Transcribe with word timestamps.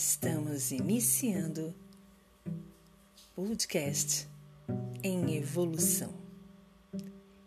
Estamos 0.00 0.70
iniciando 0.70 1.74
podcast 3.34 4.28
em 5.02 5.34
evolução. 5.34 6.14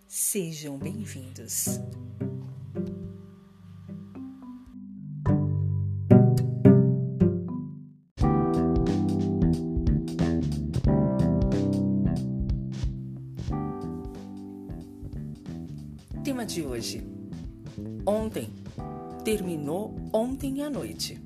Sejam 0.05 0.77
bem-vindos. 0.77 1.79
Tema 16.21 16.45
de 16.45 16.63
hoje. 16.63 17.01
Ontem. 18.05 18.49
Terminou 19.23 19.95
ontem 20.11 20.61
à 20.63 20.69
noite. 20.69 21.17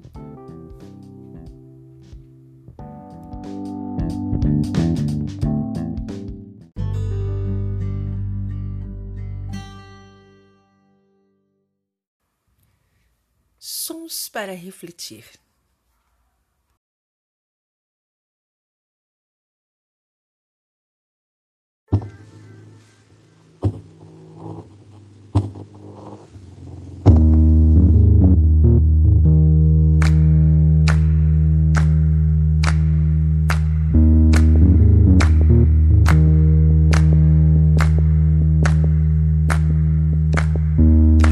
Sons 13.67 14.29
para 14.29 14.53
refletir. 14.53 15.23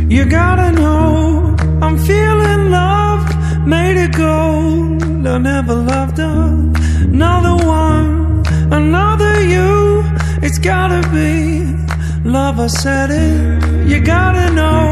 You 0.10 0.26
gotta 0.26 0.63
made 3.66 3.98
it 3.98 4.14
gold. 4.14 5.04
I 5.26 5.38
never 5.38 5.76
loved 5.76 6.20
another 6.20 7.56
one, 7.66 8.44
another 8.72 9.42
you. 9.42 10.04
It's 10.42 10.60
gotta 10.60 11.02
be 11.10 11.64
love. 12.30 12.60
I 12.60 12.68
said 12.68 13.10
it. 13.12 13.88
You 13.90 14.00
gotta 14.00 14.52
know 14.54 14.83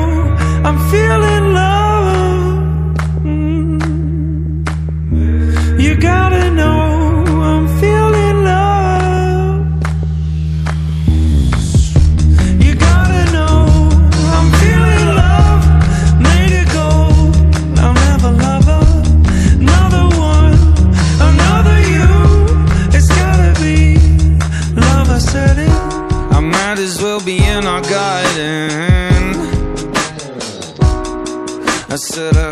said 32.11 32.35
a, 32.35 32.51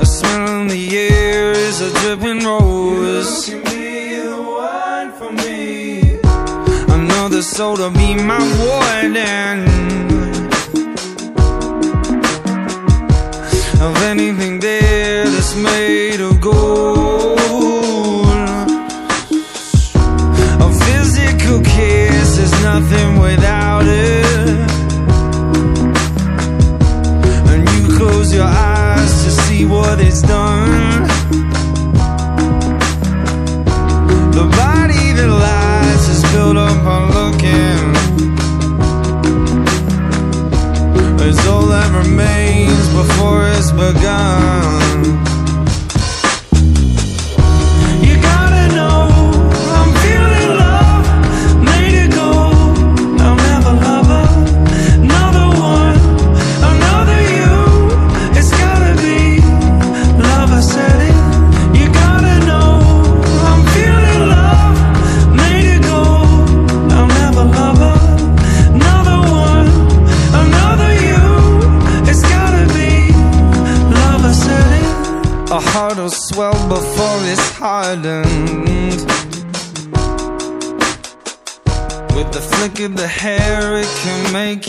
a 0.00 0.06
smell 0.06 0.62
in 0.62 0.68
the 0.68 0.96
air 0.96 1.52
is 1.52 1.82
a 1.82 1.90
dripping 2.00 2.42
rose. 2.42 3.46
You 3.46 3.60
can 3.60 3.74
be 3.74 4.14
the 4.20 4.40
one 4.40 5.12
for 5.18 5.30
me. 5.42 6.18
Another 6.88 7.42
soul 7.42 7.76
to 7.76 7.90
be 7.90 8.14
my 8.14 8.40
warden 8.62 9.58
of 13.86 13.94
anything 14.12 14.60
there 14.60 15.26
that's 15.26 15.54
made 15.56 16.22
of 16.22 16.40
gold. 16.40 16.95
Begun. 43.76 44.55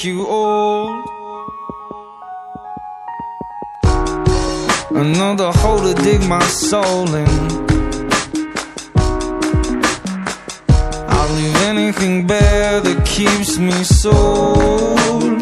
You 0.07 0.25
old. 0.25 1.05
Another 4.91 5.51
hole 5.51 5.81
to 5.81 5.93
dig 6.01 6.21
my 6.29 6.45
soul 6.45 7.13
in. 7.13 7.27
I'll 11.13 11.31
leave 11.35 11.57
anything 11.71 12.25
bare 12.25 12.79
that 12.79 12.99
keeps 13.05 13.57
me 13.57 13.77
sold. 13.83 15.41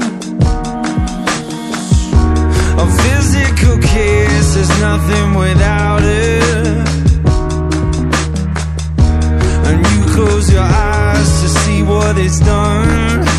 A 2.84 2.88
physical 3.04 3.78
kiss 3.94 4.56
is 4.64 4.70
nothing 4.88 5.28
without 5.36 6.02
it. 6.02 6.88
And 9.68 9.78
you 9.90 10.00
close 10.16 10.52
your 10.52 10.68
eyes 10.90 11.30
to 11.42 11.48
see 11.59 11.84
what 11.84 12.18
it's 12.18 12.40
done. 12.40 13.34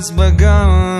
без 0.00 0.10
богам 0.12 0.99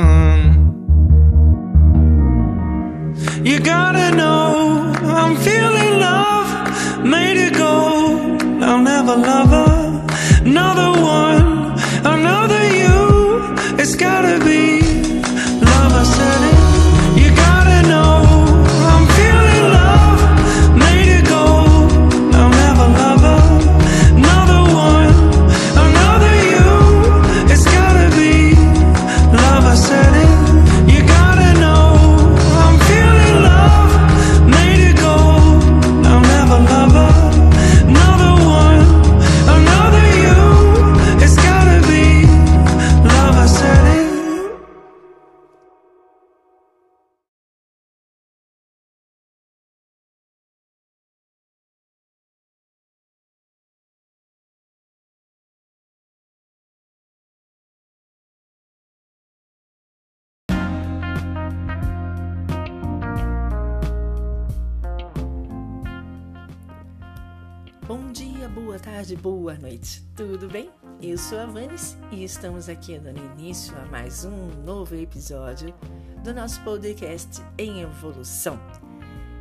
tarde, 69.00 69.16
boa 69.16 69.54
noite. 69.54 70.02
Tudo 70.14 70.46
bem? 70.46 70.68
Eu 71.00 71.16
sou 71.16 71.38
a 71.38 71.46
Vanis 71.46 71.96
e 72.12 72.22
estamos 72.22 72.68
aqui 72.68 72.98
dando 72.98 73.18
início 73.38 73.74
a 73.78 73.86
mais 73.86 74.26
um 74.26 74.48
novo 74.62 74.94
episódio 74.94 75.74
do 76.22 76.34
nosso 76.34 76.62
podcast 76.62 77.40
em 77.56 77.80
evolução. 77.80 78.60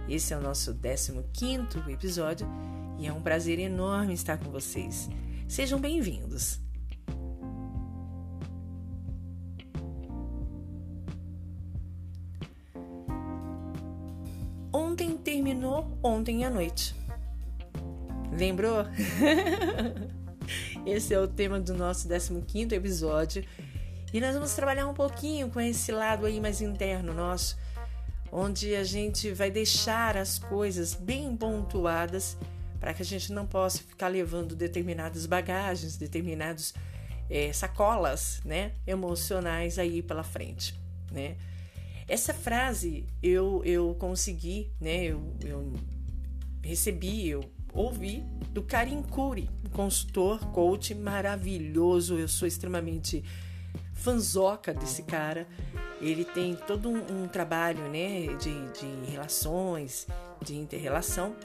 Esse 0.07 0.33
é 0.33 0.37
o 0.37 0.41
nosso 0.41 0.73
15º 0.75 1.89
episódio 1.89 2.47
e 2.97 3.05
é 3.05 3.11
um 3.11 3.21
prazer 3.21 3.59
enorme 3.59 4.13
estar 4.13 4.37
com 4.37 4.49
vocês. 4.49 5.09
Sejam 5.45 5.77
bem-vindos. 5.77 6.61
Ontem 14.71 15.17
terminou 15.17 15.99
ontem 16.01 16.45
à 16.45 16.49
noite. 16.49 16.98
Lembrou? 18.39 18.85
Esse 20.87 21.13
é 21.13 21.19
o 21.19 21.27
tema 21.27 21.59
do 21.59 21.73
nosso 21.73 22.07
15 22.07 22.73
episódio. 22.73 23.43
E 24.13 24.21
nós 24.21 24.33
vamos 24.33 24.53
trabalhar 24.53 24.87
um 24.87 24.93
pouquinho 24.93 25.49
com 25.49 25.59
esse 25.59 25.91
lado 25.91 26.25
aí 26.25 26.39
mais 26.39 26.61
interno 26.61 27.13
nosso, 27.13 27.57
onde 28.31 28.73
a 28.75 28.83
gente 28.85 29.33
vai 29.33 29.51
deixar 29.51 30.15
as 30.15 30.39
coisas 30.39 30.93
bem 30.93 31.35
pontuadas 31.35 32.37
para 32.79 32.93
que 32.93 33.01
a 33.01 33.05
gente 33.05 33.33
não 33.33 33.45
possa 33.45 33.79
ficar 33.79 34.07
levando 34.07 34.55
determinadas 34.55 35.25
bagagens, 35.25 35.97
determinados 35.97 36.73
é, 37.29 37.51
sacolas, 37.51 38.39
né, 38.45 38.71
emocionais 38.87 39.77
aí 39.77 40.01
pela 40.01 40.23
frente, 40.23 40.73
né? 41.11 41.35
Essa 42.07 42.33
frase 42.33 43.05
eu 43.21 43.61
eu 43.65 43.93
consegui, 43.99 44.71
né? 44.79 45.03
Eu, 45.03 45.35
eu 45.45 45.73
recebi, 46.63 47.27
eu 47.27 47.43
ouvi 47.73 48.23
do 48.51 48.63
Karim 48.63 49.01
Kuri, 49.01 49.49
consultor, 49.71 50.39
coach 50.51 50.93
maravilhoso. 50.95 52.17
Eu 52.17 52.27
sou 52.27 52.47
extremamente 52.47 53.23
fanzoca 53.93 54.73
desse 54.73 55.03
cara. 55.03 55.47
Ele 56.01 56.23
tem 56.23 56.55
todo 56.55 56.89
um, 56.89 57.23
um 57.23 57.27
trabalho 57.27 57.83
né, 57.89 58.27
de, 58.37 58.53
de 58.71 59.11
relações, 59.11 60.07
de 60.41 60.55
interrelação, 60.55 61.35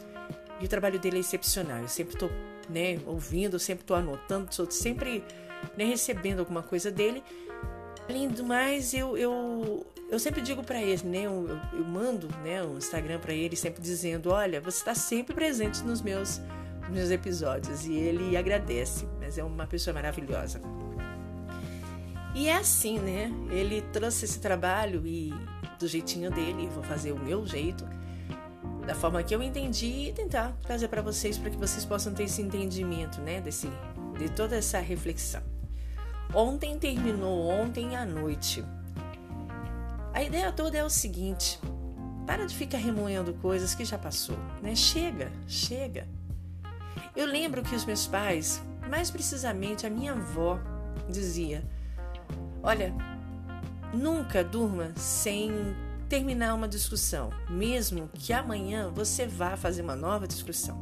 e 0.61 0.65
o 0.65 0.69
trabalho 0.69 0.99
dele 0.99 1.17
é 1.17 1.21
excepcional. 1.21 1.81
Eu 1.81 1.89
sempre 1.89 2.15
estou 2.15 2.31
né, 2.69 2.99
ouvindo, 3.07 3.59
sempre 3.59 3.83
estou 3.83 3.97
anotando, 3.97 4.49
estou 4.51 4.71
sempre 4.71 5.25
né, 5.77 5.85
recebendo 5.85 6.39
alguma 6.41 6.63
coisa 6.63 6.91
dele. 6.91 7.23
Além 8.09 8.29
do 8.29 8.45
mais, 8.45 8.93
eu, 8.93 9.17
eu, 9.17 9.87
eu 10.11 10.19
sempre 10.19 10.43
digo 10.43 10.63
para 10.63 10.81
ele, 10.81 11.03
né? 11.05 11.23
Eu, 11.23 11.49
eu, 11.49 11.79
eu, 11.79 11.85
mando 11.85 12.29
né, 12.43 12.63
um 12.63 12.77
Instagram 12.77 13.19
para 13.19 13.33
ele 13.33 13.57
sempre 13.57 13.81
dizendo: 13.81 14.31
Olha, 14.31 14.61
você 14.61 14.79
está 14.79 14.95
sempre 14.95 15.35
presente 15.35 15.83
nos 15.83 16.03
meus, 16.03 16.41
nos 16.83 16.91
meus 16.91 17.11
episódios. 17.11 17.87
E 17.87 17.95
ele 17.95 18.37
agradece, 18.37 19.09
mas 19.19 19.39
é 19.39 19.45
uma 19.45 19.67
pessoa 19.67 19.95
maravilhosa. 19.95 20.61
E 22.35 22.49
é 22.49 22.57
assim, 22.57 22.99
né? 22.99 23.33
Ele 23.51 23.81
trouxe 23.93 24.27
esse 24.27 24.39
trabalho 24.39 25.07
e 25.07 25.33
do 25.79 25.89
jeitinho 25.89 26.31
dele, 26.31 26.69
vou 26.75 26.83
fazer 26.83 27.13
o 27.13 27.19
meu 27.19 27.47
jeito, 27.47 27.87
da 28.87 28.95
forma 28.95 29.23
que 29.23 29.35
eu 29.35 29.43
entendi 29.43 30.09
e 30.09 30.13
tentar 30.13 30.53
trazer 30.63 30.89
para 30.89 31.01
vocês 31.01 31.39
para 31.39 31.51
que 31.51 31.57
vocês 31.57 31.85
possam 31.85 32.13
ter 32.13 32.25
esse 32.25 32.43
entendimento, 32.43 33.21
né? 33.21 33.41
Desse, 33.41 33.69
de 34.19 34.29
toda 34.31 34.57
essa 34.57 34.79
reflexão. 34.79 35.54
Ontem 36.33 36.79
terminou 36.79 37.49
ontem 37.49 37.97
à 37.97 38.07
noite. 38.07 38.65
A 40.13 40.23
ideia 40.23 40.53
toda 40.53 40.79
é 40.79 40.85
o 40.85 40.91
seguinte: 40.91 41.59
para 42.27 42.47
de 42.47 42.55
ficar 42.55 42.79
remoendo 42.79 43.35
coisas 43.35 43.75
que 43.75 43.85
já 43.85 43.99
passou, 43.99 44.39
né? 44.63 44.75
Chega, 44.75 45.31
chega. 45.47 46.09
Eu 47.15 47.27
lembro 47.27 47.63
que 47.63 47.75
os 47.75 47.85
meus 47.85 48.07
pais, 48.07 48.63
mais 48.89 49.11
precisamente 49.11 49.87
a 49.87 49.91
minha 49.91 50.13
avó, 50.13 50.59
dizia: 51.09 51.63
Olha, 52.63 52.95
nunca 53.93 54.43
durma 54.43 54.93
sem 54.97 55.53
terminar 56.09 56.55
uma 56.55 56.69
discussão, 56.69 57.31
mesmo 57.51 58.09
que 58.15 58.33
amanhã 58.33 58.91
você 58.91 59.27
vá 59.27 59.57
fazer 59.57 59.83
uma 59.83 59.97
nova 59.97 60.27
discussão. 60.27 60.81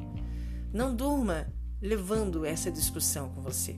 Não 0.72 0.94
durma 0.94 1.46
levando 1.80 2.44
essa 2.44 2.70
discussão 2.70 3.30
com 3.30 3.40
você. 3.42 3.76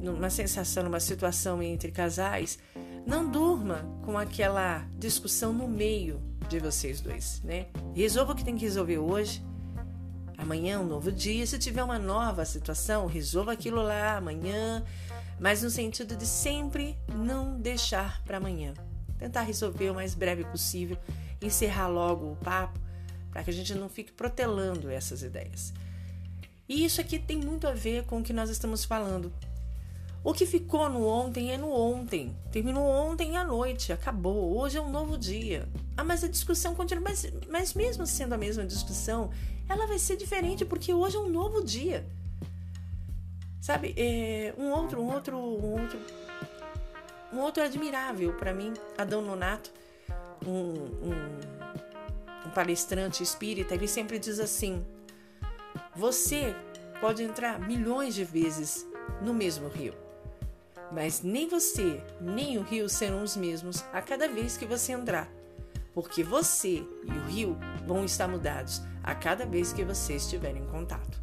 Uma 0.00 0.30
sensação, 0.30 0.84
numa 0.84 1.00
situação 1.00 1.60
entre 1.60 1.90
casais, 1.90 2.56
não 3.04 3.28
durma 3.28 3.84
com 4.04 4.16
aquela 4.16 4.86
discussão 4.96 5.52
no 5.52 5.66
meio 5.66 6.22
de 6.48 6.60
vocês 6.60 7.00
dois, 7.00 7.42
né? 7.42 7.66
Resolva 7.94 8.32
o 8.32 8.36
que 8.36 8.44
tem 8.44 8.54
que 8.56 8.64
resolver 8.64 8.98
hoje. 8.98 9.44
Amanhã 10.38 10.74
é 10.74 10.78
um 10.78 10.86
novo 10.86 11.10
dia. 11.10 11.44
Se 11.46 11.58
tiver 11.58 11.82
uma 11.82 11.98
nova 11.98 12.44
situação, 12.44 13.06
resolva 13.06 13.52
aquilo 13.52 13.82
lá 13.82 14.16
amanhã, 14.16 14.84
mas 15.40 15.64
no 15.64 15.70
sentido 15.70 16.14
de 16.14 16.26
sempre 16.26 16.96
não 17.12 17.60
deixar 17.60 18.22
para 18.22 18.36
amanhã. 18.36 18.72
Tentar 19.18 19.42
resolver 19.42 19.90
o 19.90 19.94
mais 19.94 20.14
breve 20.14 20.44
possível, 20.44 20.96
encerrar 21.42 21.88
logo 21.88 22.32
o 22.32 22.36
papo, 22.36 22.78
para 23.32 23.42
que 23.42 23.50
a 23.50 23.52
gente 23.52 23.74
não 23.74 23.88
fique 23.88 24.12
protelando 24.12 24.88
essas 24.90 25.22
ideias. 25.22 25.72
E 26.68 26.84
isso 26.84 27.00
aqui 27.00 27.18
tem 27.18 27.38
muito 27.38 27.66
a 27.66 27.72
ver 27.72 28.04
com 28.04 28.20
o 28.20 28.22
que 28.22 28.32
nós 28.32 28.50
estamos 28.50 28.84
falando 28.84 29.32
o 30.26 30.34
que 30.34 30.44
ficou 30.44 30.88
no 30.88 31.06
ontem 31.06 31.52
é 31.52 31.56
no 31.56 31.70
ontem. 31.70 32.36
Terminou 32.50 32.82
ontem 32.82 33.36
à 33.36 33.44
noite, 33.44 33.92
acabou. 33.92 34.58
Hoje 34.58 34.76
é 34.76 34.80
um 34.80 34.90
novo 34.90 35.16
dia. 35.16 35.68
Ah, 35.96 36.02
mas 36.02 36.24
a 36.24 36.26
discussão 36.26 36.74
continua. 36.74 37.04
Mas, 37.04 37.32
mas 37.48 37.74
mesmo 37.74 38.04
sendo 38.04 38.32
a 38.32 38.36
mesma 38.36 38.66
discussão, 38.66 39.30
ela 39.68 39.86
vai 39.86 40.00
ser 40.00 40.16
diferente 40.16 40.64
porque 40.64 40.92
hoje 40.92 41.16
é 41.16 41.20
um 41.20 41.28
novo 41.28 41.62
dia. 41.62 42.04
Sabe, 43.60 43.94
é, 43.96 44.52
um 44.58 44.72
outro, 44.72 45.00
um 45.00 45.14
outro, 45.14 45.36
um 45.36 45.80
outro, 45.80 46.00
um 47.32 47.38
outro 47.38 47.62
admirável 47.62 48.32
para 48.32 48.52
mim, 48.52 48.74
Adão 48.98 49.22
Nonato, 49.22 49.70
um, 50.44 50.50
um, 50.50 52.46
um 52.46 52.50
palestrante 52.50 53.22
espírita, 53.22 53.76
ele 53.76 53.86
sempre 53.86 54.18
diz 54.18 54.40
assim: 54.40 54.84
você 55.94 56.52
pode 57.00 57.22
entrar 57.22 57.60
milhões 57.60 58.12
de 58.12 58.24
vezes 58.24 58.84
no 59.22 59.32
mesmo 59.32 59.68
rio 59.68 60.05
mas 60.92 61.22
nem 61.22 61.48
você, 61.48 62.02
nem 62.20 62.58
o 62.58 62.62
rio 62.62 62.88
serão 62.88 63.22
os 63.22 63.36
mesmos 63.36 63.84
a 63.92 64.00
cada 64.00 64.28
vez 64.28 64.56
que 64.56 64.66
você 64.66 64.92
andar, 64.92 65.28
porque 65.92 66.22
você 66.22 66.84
e 67.04 67.10
o 67.10 67.26
rio 67.26 67.58
vão 67.86 68.04
estar 68.04 68.28
mudados 68.28 68.82
a 69.02 69.14
cada 69.14 69.46
vez 69.46 69.72
que 69.72 69.84
você 69.84 70.14
estiver 70.16 70.56
em 70.56 70.66
contato. 70.66 71.20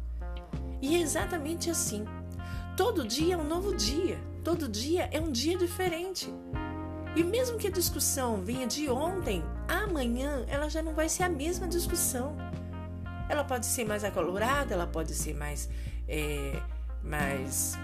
E 0.80 0.96
é 0.96 1.00
exatamente 1.00 1.70
assim. 1.70 2.04
Todo 2.76 3.06
dia 3.06 3.34
é 3.34 3.38
um 3.38 3.44
novo 3.44 3.74
dia, 3.74 4.18
todo 4.42 4.68
dia 4.68 5.08
é 5.12 5.20
um 5.20 5.30
dia 5.30 5.56
diferente. 5.56 6.28
E 7.16 7.22
mesmo 7.22 7.56
que 7.56 7.68
a 7.68 7.70
discussão 7.70 8.42
venha 8.42 8.66
de 8.66 8.90
ontem, 8.90 9.44
amanhã 9.68 10.44
ela 10.48 10.68
já 10.68 10.82
não 10.82 10.92
vai 10.92 11.08
ser 11.08 11.22
a 11.22 11.28
mesma 11.28 11.68
discussão. 11.68 12.36
Ela 13.28 13.44
pode 13.44 13.66
ser 13.66 13.84
mais 13.84 14.02
acalorada, 14.02 14.74
ela 14.74 14.86
pode 14.86 15.14
ser 15.14 15.34
mais, 15.34 15.70
é, 16.08 16.60
mais 17.02 17.78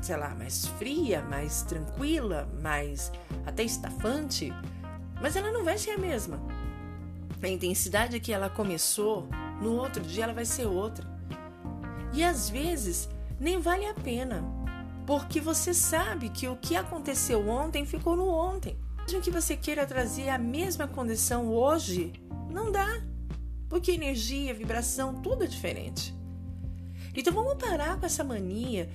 sei 0.00 0.16
lá, 0.16 0.34
mais 0.34 0.66
fria, 0.66 1.22
mais 1.22 1.62
tranquila, 1.62 2.48
mais 2.62 3.12
até 3.46 3.62
estafante, 3.62 4.52
mas 5.20 5.36
ela 5.36 5.50
não 5.50 5.64
vai 5.64 5.78
ser 5.78 5.92
a 5.92 5.98
mesma. 5.98 6.40
A 7.42 7.48
intensidade 7.48 8.18
que 8.20 8.32
ela 8.32 8.50
começou, 8.50 9.28
no 9.62 9.74
outro 9.74 10.02
dia 10.02 10.24
ela 10.24 10.32
vai 10.32 10.44
ser 10.44 10.66
outra. 10.66 11.06
E 12.12 12.24
às 12.24 12.50
vezes 12.50 13.08
nem 13.38 13.60
vale 13.60 13.86
a 13.86 13.94
pena, 13.94 14.44
porque 15.06 15.40
você 15.40 15.72
sabe 15.72 16.28
que 16.28 16.48
o 16.48 16.56
que 16.56 16.76
aconteceu 16.76 17.48
ontem 17.48 17.84
ficou 17.86 18.16
no 18.16 18.28
ontem. 18.28 18.76
Mesmo 19.02 19.22
que 19.22 19.30
você 19.30 19.56
queira 19.56 19.86
trazer 19.86 20.28
a 20.28 20.38
mesma 20.38 20.86
condição 20.86 21.48
hoje, 21.48 22.12
não 22.50 22.70
dá, 22.70 23.02
porque 23.68 23.92
energia, 23.92 24.52
vibração, 24.52 25.22
tudo 25.22 25.44
é 25.44 25.46
diferente. 25.46 26.14
Então 27.14 27.32
vamos 27.32 27.54
parar 27.54 27.98
com 27.98 28.06
essa 28.06 28.22
mania 28.22 28.90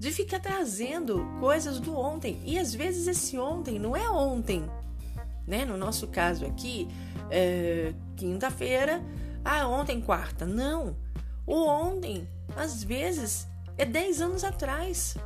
de 0.00 0.10
ficar 0.10 0.40
trazendo 0.40 1.28
coisas 1.38 1.78
do 1.78 1.94
ontem. 1.94 2.40
E 2.42 2.58
às 2.58 2.74
vezes 2.74 3.06
esse 3.06 3.38
ontem 3.38 3.78
não 3.78 3.94
é 3.94 4.08
ontem. 4.08 4.64
Né? 5.46 5.66
No 5.66 5.76
nosso 5.76 6.08
caso 6.08 6.46
aqui, 6.46 6.88
é, 7.30 7.92
quinta-feira, 8.16 9.02
ah, 9.44 9.68
ontem 9.68 10.00
quarta. 10.00 10.46
Não. 10.46 10.96
O 11.46 11.66
ontem, 11.66 12.26
às 12.56 12.82
vezes, 12.82 13.46
é 13.76 13.84
10 13.84 14.22
anos 14.22 14.42
atrás. 14.42 15.18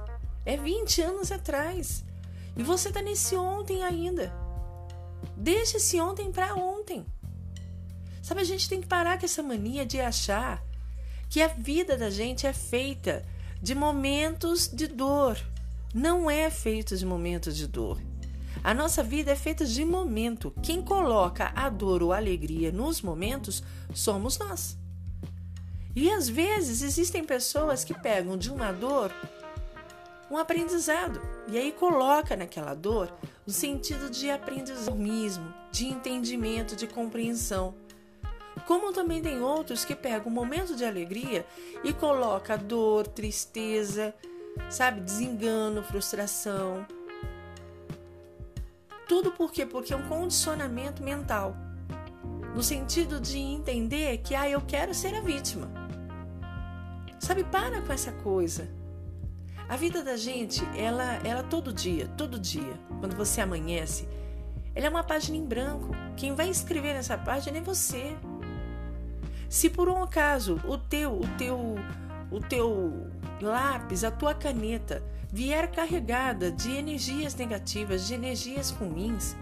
É 0.45 0.57
20 0.57 1.03
anos 1.03 1.31
atrás. 1.31 2.05
E 2.57 2.63
você 2.65 2.89
está 2.89 3.01
nesse 3.01 3.37
ontem 3.37 3.85
ainda. 3.85 4.33
Deixa 5.37 5.77
esse 5.77 6.01
ontem 6.01 6.33
para 6.33 6.53
ontem. 6.57 7.07
Sabe, 8.21 8.41
a 8.41 8.45
gente 8.45 8.69
tem 8.69 8.81
que 8.81 8.89
parar 8.89 9.21
com 9.21 9.25
essa 9.25 9.43
mania 9.43 9.87
de 9.87 10.01
achar 10.01 10.61
que 11.31 11.41
a 11.41 11.47
vida 11.47 11.97
da 11.97 12.11
gente 12.11 12.45
é 12.45 12.53
feita 12.53 13.25
de 13.65 13.75
momentos 13.75 14.69
de 14.69 14.87
dor. 14.87 15.39
Não 15.95 16.31
é 16.31 16.51
feito 16.51 16.95
de 16.95 17.07
momentos 17.07 17.57
de 17.57 17.67
dor. 17.67 17.99
A 18.63 18.75
nossa 18.75 19.03
vida 19.03 19.31
é 19.31 19.35
feita 19.35 19.65
de 19.65 19.83
momento. 19.87 20.53
Quem 20.63 20.83
coloca 20.83 21.51
a 21.57 21.71
dor 21.71 22.03
ou 22.03 22.13
a 22.13 22.19
alegria 22.19 22.71
nos 22.71 23.01
momentos 23.01 23.63
somos 23.95 24.39
nós. 24.39 24.77
E 25.97 26.11
às 26.11 26.29
vezes 26.29 26.83
existem 26.83 27.25
pessoas 27.25 27.85
que 27.85 27.95
pegam 27.95 28.37
de 28.37 28.51
uma 28.51 28.71
dor 28.71 29.11
um 30.31 30.37
aprendizado 30.37 31.23
e 31.49 31.57
aí 31.57 31.73
coloca 31.73 32.37
naquela 32.37 32.75
dor 32.75 33.11
o 33.47 33.51
sentido 33.51 34.11
de 34.11 34.31
aprendizado 34.31 34.95
de 35.73 35.87
entendimento, 35.87 36.77
de 36.77 36.87
compreensão. 36.87 37.75
Como 38.67 38.93
também 38.93 39.21
tem 39.21 39.43
outros 39.43 39.85
que 39.85 39.95
pegam 39.95 40.29
um 40.29 40.35
momento 40.35 40.75
de 40.75 40.85
alegria 40.85 41.45
e 41.83 41.93
coloca 41.93 42.57
dor, 42.57 43.07
tristeza, 43.07 44.15
sabe, 44.71 45.01
desengano, 45.01 45.83
frustração. 45.83 46.87
Tudo 49.07 49.33
por 49.33 49.53
quê? 49.53 49.67
Porque 49.67 49.93
é 49.93 49.97
um 49.97 50.09
condicionamento 50.09 51.03
mental. 51.03 51.55
No 52.55 52.63
sentido 52.63 53.21
de 53.21 53.39
entender 53.39 54.19
que 54.19 54.35
ah, 54.35 54.49
eu 54.49 54.61
quero 54.61 54.95
ser 54.95 55.15
a 55.15 55.21
vítima. 55.21 55.69
Sabe, 57.19 57.45
para 57.45 57.83
com 57.83 57.93
essa 57.93 58.13
coisa. 58.13 58.69
A 59.69 59.77
vida 59.77 60.05
da 60.05 60.17
gente, 60.17 60.63
ela, 60.77 61.15
ela 61.25 61.43
todo 61.43 61.73
dia, 61.73 62.07
todo 62.17 62.39
dia, 62.39 62.79
quando 63.01 63.17
você 63.17 63.41
amanhece, 63.41 64.07
ela 64.75 64.87
é 64.87 64.91
uma 64.91 65.03
página 65.03 65.37
em 65.37 65.45
branco. 65.45 65.91
Quem 66.17 66.35
vai 66.35 66.49
escrever 66.49 66.95
nessa 66.95 67.17
página 67.17 67.59
é 67.59 67.61
você. 67.61 68.17
Se 69.49 69.71
por 69.71 69.89
um 69.89 70.03
acaso 70.03 70.61
o 70.65 70.77
teu, 70.77 71.13
o 71.13 71.29
teu, 71.39 71.77
o 72.31 72.41
teu 72.41 73.11
lápis, 73.41 74.05
a 74.05 74.11
tua 74.11 74.35
caneta 74.35 75.03
vier 75.33 75.71
carregada 75.71 76.51
de 76.51 76.73
energias 76.73 77.35
negativas, 77.35 78.07
de 78.07 78.15
energias 78.15 78.71
ruins, 78.71 79.37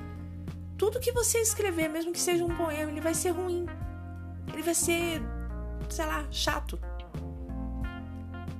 tudo 0.78 0.98
que 0.98 1.12
você 1.12 1.38
escrever, 1.38 1.88
mesmo 1.88 2.12
que 2.12 2.18
seja 2.18 2.44
um 2.44 2.56
poema, 2.56 2.90
ele 2.90 3.00
vai 3.00 3.14
ser 3.14 3.30
ruim. 3.30 3.66
Ele 4.52 4.62
vai 4.62 4.74
ser, 4.74 5.22
sei 5.88 6.06
lá, 6.06 6.26
chato. 6.30 6.76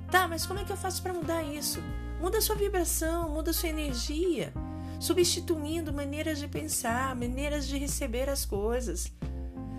Tá, 0.09 0.27
mas 0.27 0.45
como 0.45 0.59
é 0.59 0.63
que 0.63 0.71
eu 0.71 0.77
faço 0.77 1.01
para 1.01 1.11
mudar 1.11 1.43
isso? 1.43 1.81
Muda 2.21 2.39
sua 2.39 2.55
vibração, 2.55 3.29
muda 3.29 3.51
sua 3.51 3.67
energia, 3.67 4.53
substituindo 4.99 5.91
maneiras 5.91 6.39
de 6.39 6.47
pensar, 6.47 7.13
maneiras 7.15 7.67
de 7.67 7.77
receber 7.77 8.29
as 8.29 8.45
coisas. 8.45 9.11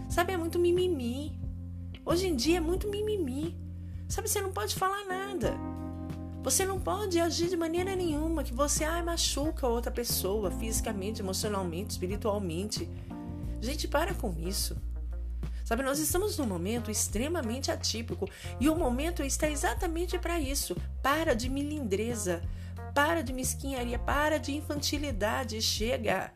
Sabe, 0.09 0.35
é 0.35 0.37
muito 0.37 0.59
mimimi. 0.59 1.44
Hoje 2.07 2.27
em 2.27 2.37
dia 2.37 2.59
é 2.59 2.61
muito 2.61 2.89
mimimi. 2.89 3.57
Sabe, 4.09 4.29
você 4.29 4.41
não 4.41 4.53
pode 4.53 4.75
falar 4.75 5.07
nada. 5.07 5.55
Você 6.43 6.67
não 6.67 6.79
pode 6.79 7.19
agir 7.19 7.49
de 7.49 7.57
maneira 7.57 7.97
nenhuma 7.97 8.45
que 8.45 8.53
você 8.53 8.85
ah, 8.85 9.03
machuca 9.03 9.67
outra 9.67 9.91
pessoa 9.91 10.51
fisicamente, 10.51 11.23
emocionalmente, 11.23 11.93
espiritualmente. 11.93 12.87
Gente, 13.63 13.89
para 13.89 14.13
com 14.13 14.35
isso. 14.39 14.77
Sabe, 15.65 15.83
nós 15.83 15.99
estamos 15.99 16.37
num 16.37 16.45
momento 16.45 16.91
extremamente 16.91 17.71
atípico 17.71 18.29
e 18.61 18.69
o 18.69 18.77
momento 18.77 19.23
está 19.23 19.49
exatamente 19.49 20.19
para 20.19 20.39
isso. 20.39 20.77
Para 21.03 21.35
de 21.35 21.49
milindreza, 21.49 22.43
para 22.95 23.23
de 23.23 23.33
mesquinharia, 23.33 23.99
para 23.99 24.37
de 24.37 24.55
infantilidade. 24.55 25.63
Chega. 25.63 26.35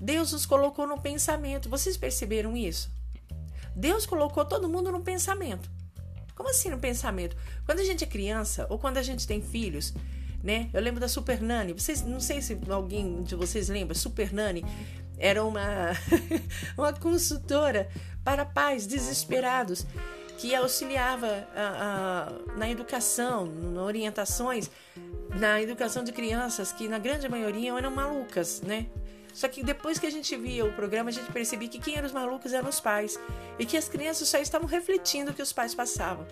Deus 0.00 0.32
nos 0.32 0.46
colocou 0.46 0.86
no 0.86 1.00
pensamento. 1.00 1.68
Vocês 1.68 1.96
perceberam 1.96 2.56
isso? 2.56 2.99
Deus 3.74 4.06
colocou 4.06 4.44
todo 4.44 4.68
mundo 4.68 4.90
no 4.90 5.00
pensamento. 5.00 5.70
Como 6.34 6.48
assim 6.48 6.70
no 6.70 6.78
pensamento? 6.78 7.36
Quando 7.66 7.80
a 7.80 7.84
gente 7.84 8.02
é 8.02 8.06
criança 8.06 8.66
ou 8.70 8.78
quando 8.78 8.96
a 8.96 9.02
gente 9.02 9.26
tem 9.26 9.42
filhos, 9.42 9.92
né? 10.42 10.70
Eu 10.72 10.80
lembro 10.80 11.00
da 11.00 11.08
Super 11.08 11.40
Nani. 11.40 11.72
Vocês, 11.72 12.02
não 12.02 12.20
sei 12.20 12.40
se 12.40 12.58
alguém 12.70 13.22
de 13.22 13.34
vocês 13.34 13.68
lembra. 13.68 13.94
Super 13.94 14.32
Nani 14.32 14.64
era 15.18 15.44
uma 15.44 15.90
uma 16.76 16.92
consultora 16.92 17.88
para 18.24 18.44
pais 18.44 18.86
desesperados 18.86 19.86
que 20.38 20.54
auxiliava 20.54 21.46
a, 21.54 22.32
a, 22.54 22.56
na 22.56 22.70
educação, 22.70 23.44
na 23.44 23.82
orientações, 23.82 24.70
na 25.38 25.60
educação 25.60 26.02
de 26.02 26.12
crianças 26.12 26.72
que 26.72 26.88
na 26.88 26.98
grande 26.98 27.28
maioria 27.28 27.76
eram 27.76 27.90
malucas, 27.90 28.62
né? 28.62 28.86
Só 29.32 29.48
que 29.48 29.62
depois 29.62 29.98
que 29.98 30.06
a 30.06 30.10
gente 30.10 30.36
via 30.36 30.64
o 30.64 30.72
programa, 30.72 31.10
a 31.10 31.12
gente 31.12 31.30
percebia 31.32 31.68
que 31.68 31.78
quem 31.78 31.96
eram 31.96 32.06
os 32.06 32.12
malucos 32.12 32.52
eram 32.52 32.68
os 32.68 32.80
pais 32.80 33.18
e 33.58 33.66
que 33.66 33.76
as 33.76 33.88
crianças 33.88 34.28
só 34.28 34.38
estavam 34.38 34.66
refletindo 34.66 35.30
o 35.30 35.34
que 35.34 35.42
os 35.42 35.52
pais 35.52 35.74
passavam. 35.74 36.26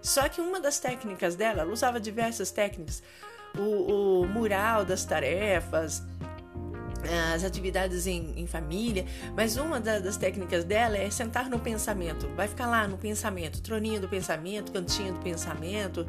Só 0.00 0.28
que 0.28 0.40
uma 0.40 0.60
das 0.60 0.78
técnicas 0.80 1.36
dela, 1.36 1.62
ela 1.62 1.72
usava 1.72 2.00
diversas 2.00 2.50
técnicas, 2.50 3.02
o, 3.56 4.22
o 4.22 4.28
mural 4.28 4.84
das 4.84 5.04
tarefas, 5.04 6.02
as 7.34 7.44
atividades 7.44 8.06
em, 8.06 8.32
em 8.36 8.46
família, 8.46 9.04
mas 9.36 9.56
uma 9.56 9.80
da, 9.80 9.98
das 9.98 10.16
técnicas 10.16 10.64
dela 10.64 10.96
é 10.96 11.10
sentar 11.10 11.48
no 11.48 11.58
pensamento. 11.58 12.28
Vai 12.34 12.48
ficar 12.48 12.66
lá 12.66 12.86
no 12.86 12.96
pensamento, 12.96 13.60
troninho 13.60 14.00
do 14.00 14.08
pensamento, 14.08 14.72
cantinho 14.72 15.14
do 15.14 15.20
pensamento, 15.20 16.06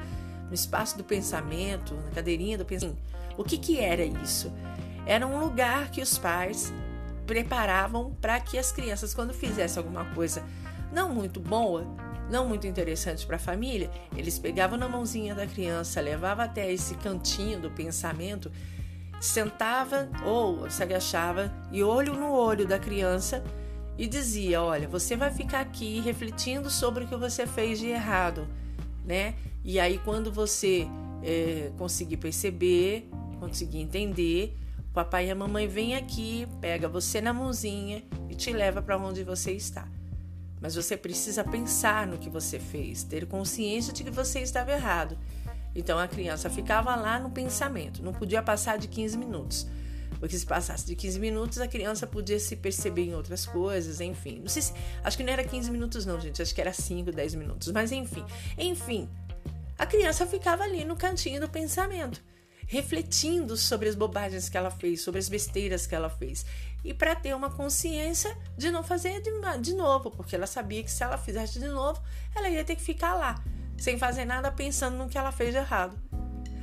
no 0.54 0.56
espaço 0.56 0.96
do 0.96 1.04
pensamento, 1.04 1.96
na 1.96 2.12
cadeirinha 2.12 2.60
do 2.60 2.64
pensamento. 2.64 3.00
O 3.36 3.44
que, 3.44 3.58
que 3.58 3.80
era 3.80 4.06
isso? 4.06 4.54
Era 5.04 5.26
um 5.26 5.40
lugar 5.40 5.90
que 5.90 6.00
os 6.00 6.16
pais 6.16 6.72
preparavam 7.26 8.16
para 8.22 8.40
que 8.40 8.60
as 8.60 8.72
crianças, 8.72 9.16
quando 9.16 9.34
fizessem 9.34 9.82
alguma 9.82 10.06
coisa 10.14 10.44
não 10.92 11.12
muito 11.12 11.40
boa, 11.40 11.88
não 12.30 12.48
muito 12.48 12.68
interessante 12.68 13.26
para 13.26 13.38
a 13.38 13.40
família, 13.40 13.90
eles 14.16 14.38
pegavam 14.38 14.78
na 14.78 14.88
mãozinha 14.88 15.34
da 15.34 15.48
criança, 15.48 16.00
levavam 16.00 16.46
até 16.46 16.72
esse 16.72 16.94
cantinho 16.96 17.60
do 17.60 17.72
pensamento, 17.72 18.52
sentava 19.20 20.08
ou 20.24 20.70
se 20.70 20.84
agachava 20.84 21.52
e 21.72 21.82
olho 21.82 22.14
no 22.14 22.32
olho 22.32 22.68
da 22.68 22.78
criança 22.78 23.44
e 23.98 24.06
dizia: 24.08 24.62
Olha, 24.62 24.88
você 24.88 25.16
vai 25.16 25.32
ficar 25.32 25.62
aqui 25.62 26.00
refletindo 26.00 26.70
sobre 26.70 27.06
o 27.06 27.08
que 27.08 27.16
você 27.16 27.48
fez 27.48 27.80
de 27.80 27.88
errado, 27.88 28.48
né? 29.06 29.36
E 29.64 29.80
aí, 29.80 30.00
quando 30.04 30.32
você 30.32 30.88
é, 31.24 31.72
conseguir 31.78 32.18
perceber, 32.18 33.10
conseguir 33.40 33.80
entender, 33.80 34.58
papai 34.94 35.28
e 35.28 35.32
a 35.32 35.36
mamãe 35.36 35.68
vêm 35.68 35.96
aqui, 35.96 36.48
pega 36.62 36.88
você 36.88 37.20
na 37.22 37.34
mãozinha 37.34 38.04
e 38.30 38.36
te 38.36 38.52
leva 38.52 38.82
para 38.82 38.98
onde 38.98 39.24
você 39.24 39.52
está. 39.52 39.88
Mas 40.62 40.76
você 40.76 40.96
precisa 40.96 41.44
pensar 41.44 42.08
no 42.08 42.18
que 42.18 42.30
você 42.30 42.60
fez, 42.60 43.04
ter 43.04 43.26
consciência 43.26 43.92
de 43.92 44.04
que 44.04 44.12
você 44.12 44.40
estava 44.40 44.72
errado. 44.72 45.18
Então 45.76 45.98
a 45.98 46.08
criança 46.08 46.50
ficava 46.50 46.96
lá 46.96 47.20
no 47.20 47.30
pensamento, 47.30 48.04
não 48.04 48.14
podia 48.14 48.42
passar 48.42 48.78
de 48.78 48.88
15 48.88 49.18
minutos. 49.18 49.68
Porque 50.24 50.40
se 50.40 50.46
passasse 50.46 50.86
de 50.86 50.96
15 50.96 51.20
minutos, 51.20 51.60
a 51.60 51.68
criança 51.68 52.08
podia 52.08 52.40
se 52.40 52.56
perceber 52.56 53.02
em 53.02 53.14
outras 53.14 53.46
coisas, 53.46 54.00
enfim. 54.00 54.40
Não 54.40 54.48
sei 54.48 54.62
se. 54.62 54.74
Acho 55.04 55.18
que 55.18 55.24
não 55.24 55.34
era 55.34 55.44
15 55.44 55.70
minutos, 55.70 56.06
não, 56.06 56.18
gente. 56.18 56.42
Acho 56.42 56.56
que 56.56 56.62
era 56.62 56.72
5, 56.72 57.12
10 57.12 57.36
minutos. 57.36 57.70
Mas 57.74 57.92
enfim. 57.92 58.24
Enfim. 58.58 59.10
A 59.78 59.86
criança 59.86 60.26
ficava 60.26 60.64
ali 60.64 60.86
no 60.86 60.96
cantinho 60.96 61.42
do 61.42 61.50
pensamento 61.50 62.24
refletindo 62.66 63.58
sobre 63.58 63.90
as 63.90 63.96
bobagens 63.96 64.48
que 64.48 64.58
ela 64.58 64.72
fez, 64.72 65.02
sobre 65.02 65.20
as 65.20 65.28
besteiras 65.28 65.86
que 65.86 65.94
ela 65.94 66.10
fez. 66.10 66.46
E 66.86 66.94
para 66.94 67.14
ter 67.14 67.36
uma 67.36 67.50
consciência 67.50 68.34
de 68.58 68.72
não 68.72 68.82
fazer 68.82 69.22
de, 69.22 69.30
de 69.60 69.74
novo, 69.74 70.10
porque 70.10 70.38
ela 70.38 70.48
sabia 70.48 70.82
que 70.82 70.90
se 70.90 71.04
ela 71.04 71.18
fizesse 71.18 71.60
de 71.60 71.68
novo, 71.68 72.02
ela 72.34 72.48
ia 72.48 72.64
ter 72.64 72.78
que 72.78 72.82
ficar 72.82 73.14
lá, 73.16 73.44
sem 73.78 73.98
fazer 73.98 74.24
nada, 74.24 74.50
pensando 74.50 74.96
no 74.96 75.10
que 75.10 75.18
ela 75.18 75.34
fez 75.34 75.52
de 75.52 75.58
errado. 75.58 76.00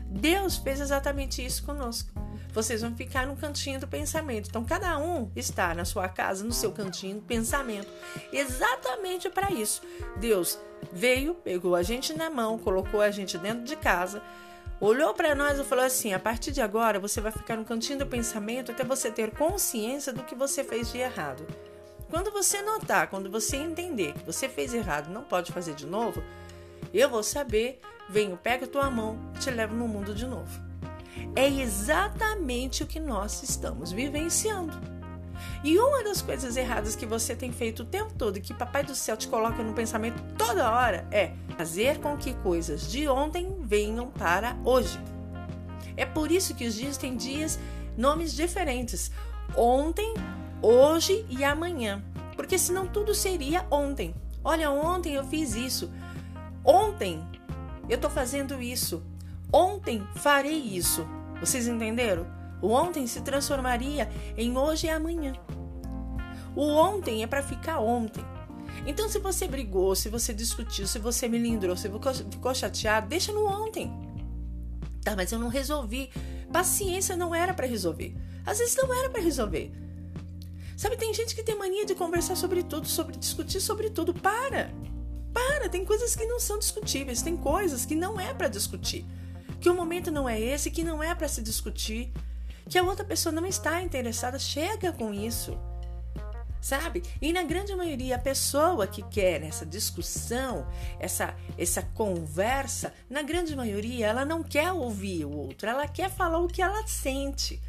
Deus 0.07 0.57
fez 0.57 0.81
exatamente 0.81 1.45
isso 1.45 1.63
conosco. 1.63 2.30
Vocês 2.53 2.83
vão 2.83 2.95
ficar 2.95 3.27
no 3.27 3.37
cantinho 3.37 3.81
do 3.81 3.87
pensamento. 3.87 4.49
Então, 4.49 4.65
cada 4.65 4.99
um 4.99 5.31
está 5.35 5.75
na 5.75 5.85
sua 5.85 6.09
casa, 6.09 6.45
no 6.45 6.53
seu 6.53 6.73
cantinho 6.73 7.17
do 7.17 7.23
pensamento. 7.23 7.89
Exatamente 8.33 9.29
para 9.29 9.53
isso. 9.53 9.83
Deus 10.17 10.59
veio, 10.93 11.35
pegou 11.35 11.75
a 11.75 11.83
gente 11.83 12.13
na 12.13 12.29
mão, 12.29 12.59
colocou 12.59 13.01
a 13.01 13.11
gente 13.11 13.39
dentro 13.39 13.65
de 13.65 13.77
casa 13.77 14.23
olhou 14.81 15.13
para 15.13 15.35
nós 15.35 15.59
e 15.59 15.65
falou 15.65 15.85
assim: 15.85 16.13
a 16.15 16.19
partir 16.19 16.51
de 16.51 16.63
agora 16.63 16.99
você 16.99 17.21
vai 17.21 17.31
ficar 17.31 17.57
no 17.57 17.65
cantinho 17.65 17.99
do 17.99 18.07
pensamento 18.07 18.73
até 18.73 18.83
você 18.83 19.11
ter 19.11 19.31
consciência 19.33 20.13
do 20.13 20.25
que 20.25 20.35
você 20.35 20.65
fez 20.65 20.91
de 20.91 20.99
errado. 20.99 21.47
Quando 22.09 22.33
você 22.33 22.61
notar, 22.63 23.09
quando 23.09 23.31
você 23.31 23.57
entender 23.57 24.15
que 24.15 24.25
você 24.25 24.49
fez 24.49 24.75
errado 24.75 25.13
não 25.13 25.23
pode 25.23 25.53
fazer 25.53 25.75
de 25.75 25.87
novo, 25.87 26.23
eu 26.93 27.09
vou 27.09 27.23
saber, 27.23 27.79
venho, 28.09 28.37
pego 28.37 28.67
tua 28.67 28.91
mão 28.91 29.19
te 29.39 29.51
levo 29.51 29.77
no 29.77 29.87
mundo 29.87 30.15
de 30.15 30.27
novo. 30.27 30.70
É 31.35 31.49
exatamente 31.49 32.83
o 32.83 32.87
que 32.87 33.01
nós 33.01 33.43
estamos 33.43 33.93
vivenciando. 33.93 34.79
E 35.63 35.79
uma 35.79 36.03
das 36.03 36.23
coisas 36.23 36.57
erradas 36.57 36.97
que 36.97 37.07
você 37.07 37.35
tem 37.35 37.53
feito 37.53 37.83
o 37.83 37.87
tempo 37.87 38.13
todo 38.15 38.37
e 38.37 38.41
que 38.41 38.55
Papai 38.55 38.83
do 38.83 38.95
Céu 38.95 39.17
te 39.17 39.29
coloca 39.29 39.63
no 39.63 39.75
pensamento 39.75 40.23
toda 40.37 40.71
hora 40.71 41.07
é 41.11 41.33
fazer 41.57 41.99
com 41.99 42.17
que 42.17 42.35
coisas 42.35 42.91
de 42.91 43.09
ontem 43.09 43.57
venham 43.61 44.11
para 44.11 44.57
hoje. 44.65 44.99
É 45.97 46.07
por 46.07 46.31
isso 46.31 46.55
que 46.55 46.67
os 46.67 46.75
dias 46.75 46.97
têm 46.97 47.17
dias, 47.17 47.59
nomes 47.97 48.35
diferentes. 48.35 49.11
Ontem, 49.55 50.15
hoje 50.63 51.27
e 51.29 51.45
amanhã. 51.45 52.03
Porque 52.37 52.57
senão 52.57 52.87
tudo 52.87 53.15
seria 53.15 53.67
ontem. 53.71 54.15
Olha, 54.43 54.71
ontem 54.71 55.15
eu 55.15 55.25
fiz 55.25 55.55
isso. 55.55 55.91
Ontem 56.65 57.23
eu 57.89 57.97
estou 57.97 58.11
fazendo 58.11 58.63
isso. 58.63 59.03
Ontem 59.53 60.07
farei 60.17 60.59
isso. 60.59 61.07
Vocês 61.41 61.67
entenderam? 61.67 62.27
O 62.63 62.69
ontem 62.69 63.07
se 63.07 63.21
transformaria 63.23 64.09
em 64.37 64.57
hoje 64.57 64.87
e 64.87 64.91
amanhã. 64.91 65.33
O 66.55 66.63
ontem 66.63 67.23
é 67.23 67.27
para 67.27 67.43
ficar 67.43 67.81
ontem. 67.81 68.25
Então, 68.87 69.09
se 69.09 69.19
você 69.19 69.47
brigou, 69.47 69.95
se 69.95 70.09
você 70.09 70.33
discutiu, 70.33 70.87
se 70.87 70.99
você 70.99 71.29
me 71.29 71.39
lindrou, 71.39 71.77
se 71.77 71.91
ficou 72.31 72.55
chateado, 72.55 73.09
deixa 73.09 73.33
no 73.33 73.47
ontem. 73.47 73.91
Tá, 75.03 75.17
mas 75.17 75.33
eu 75.33 75.39
não 75.39 75.49
resolvi. 75.49 76.11
Paciência 76.53 77.17
não 77.17 77.35
era 77.35 77.55
para 77.55 77.67
resolver. 77.67 78.15
Às 78.45 78.59
vezes 78.59 78.77
não 78.77 78.93
era 78.93 79.09
para 79.11 79.23
resolver. 79.23 79.73
Sabe, 80.77 80.97
tem 80.97 81.13
gente 81.13 81.35
que 81.35 81.43
tem 81.43 81.57
mania 81.59 81.85
de 81.85 81.95
conversar 81.95 82.37
sobre 82.37 82.63
tudo, 82.63 82.89
sobre 82.89 83.17
discutir 83.17 83.61
sobre 83.61 83.91
tudo. 83.91 84.15
Para! 84.15 84.73
Para! 85.33 85.69
Tem 85.69 85.85
coisas 85.85 86.17
que 86.17 86.25
não 86.25 86.41
são 86.41 86.59
discutíveis, 86.59 87.23
tem 87.23 87.37
coisas 87.37 87.85
que 87.85 87.95
não 87.95 88.19
é 88.19 88.33
para 88.33 88.49
discutir. 88.49 89.05
Que 89.61 89.69
o 89.69 89.75
momento 89.75 90.11
não 90.11 90.29
é 90.29 90.41
esse, 90.41 90.71
que 90.71 90.83
não 90.83 91.03
é 91.03 91.15
para 91.15 91.29
se 91.29 91.43
discutir, 91.43 92.13
que 92.69 92.79
a 92.79 92.83
outra 92.83 93.05
pessoa 93.05 93.33
não 93.33 93.47
está 93.47 93.83
interessada. 93.83 94.39
Chega 94.39 94.93
com 94.93 95.13
isso 95.13 95.59
sabe? 96.61 97.03
E 97.21 97.33
na 97.33 97.43
grande 97.43 97.75
maioria, 97.75 98.17
a 98.17 98.19
pessoa 98.19 98.87
que 98.87 99.03
quer 99.03 99.43
essa 99.43 99.65
discussão, 99.65 100.67
essa, 100.99 101.35
essa 101.57 101.83
conversa, 101.83 102.93
na 103.09 103.23
grande 103.23 103.57
maioria, 103.57 104.07
ela 104.07 104.25
não 104.25 104.43
quer 104.43 104.71
ouvir 104.73 105.25
o 105.25 105.33
outro, 105.33 105.69
ela 105.69 105.89
quer 105.89 106.11
falar 106.11 106.39
o 106.39 106.49
que 106.49 106.61
ela 106.61 106.87
sente. 106.87 107.61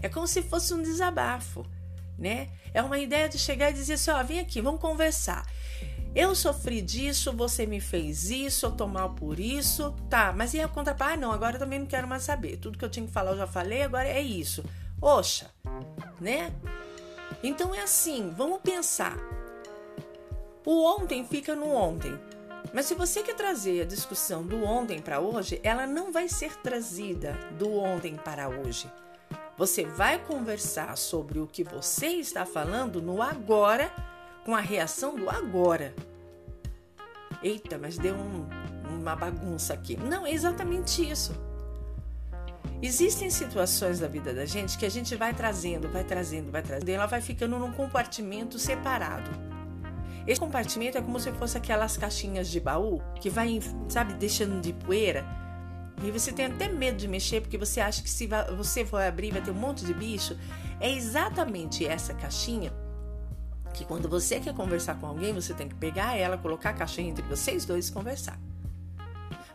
É 0.00 0.08
como 0.08 0.26
se 0.26 0.42
fosse 0.42 0.74
um 0.74 0.82
desabafo, 0.82 1.64
né? 2.18 2.48
É 2.74 2.82
uma 2.82 2.98
ideia 2.98 3.28
de 3.28 3.38
chegar 3.38 3.70
e 3.70 3.74
dizer 3.74 3.94
assim: 3.94 4.10
ó, 4.10 4.22
vem 4.22 4.40
aqui, 4.40 4.60
vamos 4.60 4.80
conversar. 4.80 5.46
Eu 6.14 6.34
sofri 6.34 6.82
disso, 6.82 7.32
você 7.32 7.64
me 7.64 7.80
fez 7.80 8.30
isso, 8.30 8.66
eu 8.66 8.72
tô 8.72 8.86
mal 8.86 9.14
por 9.14 9.40
isso. 9.40 9.94
Tá, 10.10 10.32
mas 10.36 10.52
e 10.52 10.60
a 10.60 10.68
contraparte? 10.68 11.14
Ah, 11.14 11.16
não, 11.16 11.32
agora 11.32 11.56
eu 11.56 11.60
também 11.60 11.78
não 11.78 11.86
quero 11.86 12.06
mais 12.06 12.22
saber. 12.22 12.58
Tudo 12.58 12.76
que 12.76 12.84
eu 12.84 12.90
tinha 12.90 13.06
que 13.06 13.12
falar 13.12 13.30
eu 13.30 13.38
já 13.38 13.46
falei, 13.46 13.82
agora 13.82 14.06
é 14.06 14.20
isso. 14.20 14.62
Oxa, 15.00 15.50
né? 16.20 16.52
Então 17.42 17.74
é 17.74 17.80
assim, 17.80 18.32
vamos 18.36 18.60
pensar. 18.60 19.16
O 20.66 20.84
ontem 20.84 21.26
fica 21.26 21.56
no 21.56 21.72
ontem. 21.72 22.16
Mas 22.74 22.86
se 22.86 22.94
você 22.94 23.22
quer 23.22 23.34
trazer 23.34 23.82
a 23.82 23.86
discussão 23.86 24.46
do 24.46 24.62
ontem 24.64 25.00
para 25.00 25.18
hoje, 25.18 25.60
ela 25.64 25.86
não 25.86 26.12
vai 26.12 26.28
ser 26.28 26.56
trazida 26.58 27.32
do 27.58 27.74
ontem 27.74 28.16
para 28.16 28.48
hoje. 28.48 28.88
Você 29.58 29.84
vai 29.84 30.18
conversar 30.18 30.96
sobre 30.96 31.38
o 31.38 31.46
que 31.46 31.64
você 31.64 32.06
está 32.08 32.46
falando 32.46 33.02
no 33.02 33.20
agora, 33.20 33.92
com 34.44 34.54
a 34.54 34.60
reação 34.60 35.16
do 35.16 35.30
agora. 35.30 35.94
Eita, 37.42 37.78
mas 37.78 37.98
deu 37.98 38.14
um, 38.14 38.48
uma 38.88 39.16
bagunça 39.16 39.74
aqui. 39.74 39.96
Não, 39.96 40.26
é 40.26 40.32
exatamente 40.32 41.08
isso. 41.08 41.32
Existem 42.80 43.30
situações 43.30 44.00
da 44.00 44.08
vida 44.08 44.34
da 44.34 44.44
gente 44.44 44.76
que 44.76 44.84
a 44.84 44.90
gente 44.90 45.14
vai 45.14 45.32
trazendo, 45.32 45.88
vai 45.88 46.02
trazendo, 46.02 46.50
vai 46.50 46.62
trazendo, 46.62 46.88
e 46.88 46.92
ela 46.92 47.06
vai 47.06 47.20
ficando 47.20 47.58
num 47.58 47.72
compartimento 47.72 48.58
separado. 48.58 49.30
Esse 50.26 50.40
compartimento 50.40 50.98
é 50.98 51.02
como 51.02 51.18
se 51.18 51.32
fosse 51.32 51.56
aquelas 51.56 51.96
caixinhas 51.96 52.48
de 52.48 52.60
baú 52.60 53.00
que 53.20 53.30
vai, 53.30 53.60
sabe, 53.88 54.14
deixando 54.14 54.60
de 54.60 54.72
poeira. 54.72 55.24
E 56.02 56.10
você 56.10 56.32
tem 56.32 56.46
até 56.46 56.68
medo 56.68 56.96
de 56.96 57.06
mexer 57.06 57.40
porque 57.40 57.58
você 57.58 57.80
acha 57.80 58.02
que 58.02 58.10
se 58.10 58.28
você 58.56 58.84
for 58.84 59.00
abrir 59.00 59.32
vai 59.32 59.42
ter 59.42 59.50
um 59.50 59.54
monte 59.54 59.84
de 59.84 59.94
bicho. 59.94 60.36
É 60.80 60.90
exatamente 60.90 61.86
essa 61.86 62.14
caixinha 62.14 62.72
que 63.72 63.84
quando 63.84 64.08
você 64.08 64.38
quer 64.38 64.54
conversar 64.54 64.96
com 64.96 65.06
alguém, 65.06 65.32
você 65.32 65.54
tem 65.54 65.68
que 65.68 65.74
pegar 65.74 66.16
ela, 66.16 66.36
colocar 66.38 66.70
a 66.70 66.74
caixinha 66.74 67.10
entre 67.10 67.24
vocês 67.24 67.64
dois 67.64 67.88
e 67.88 67.92
conversar. 67.92 68.38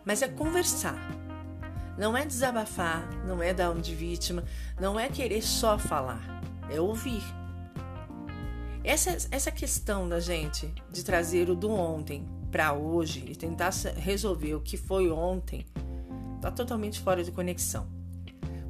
Mas 0.04 0.22
é 0.22 0.28
conversar. 0.28 0.96
Não 1.98 2.16
é 2.16 2.26
desabafar, 2.26 3.10
não 3.26 3.42
é 3.42 3.54
dar 3.54 3.72
um 3.72 3.82
de 3.82 3.96
vítima, 3.96 4.44
não 4.80 5.00
é 5.00 5.10
querer 5.10 5.42
só 5.42 5.80
falar, 5.80 6.22
é 6.70 6.80
ouvir. 6.80 7.24
Essa, 8.84 9.18
essa 9.32 9.52
questão 9.52 10.08
da 10.08 10.20
gente 10.20 10.72
de 10.92 11.04
trazer 11.04 11.50
o 11.50 11.56
do 11.56 11.72
ontem 11.72 12.26
para 12.52 12.74
hoje 12.74 13.26
e 13.28 13.36
tentar 13.36 13.72
resolver 13.96 14.56
o 14.56 14.62
que 14.62 14.78
foi 14.78 15.10
ontem 15.10 15.66
está 16.36 16.52
totalmente 16.52 17.00
fora 17.02 17.24
de 17.24 17.32
conexão. 17.32 17.88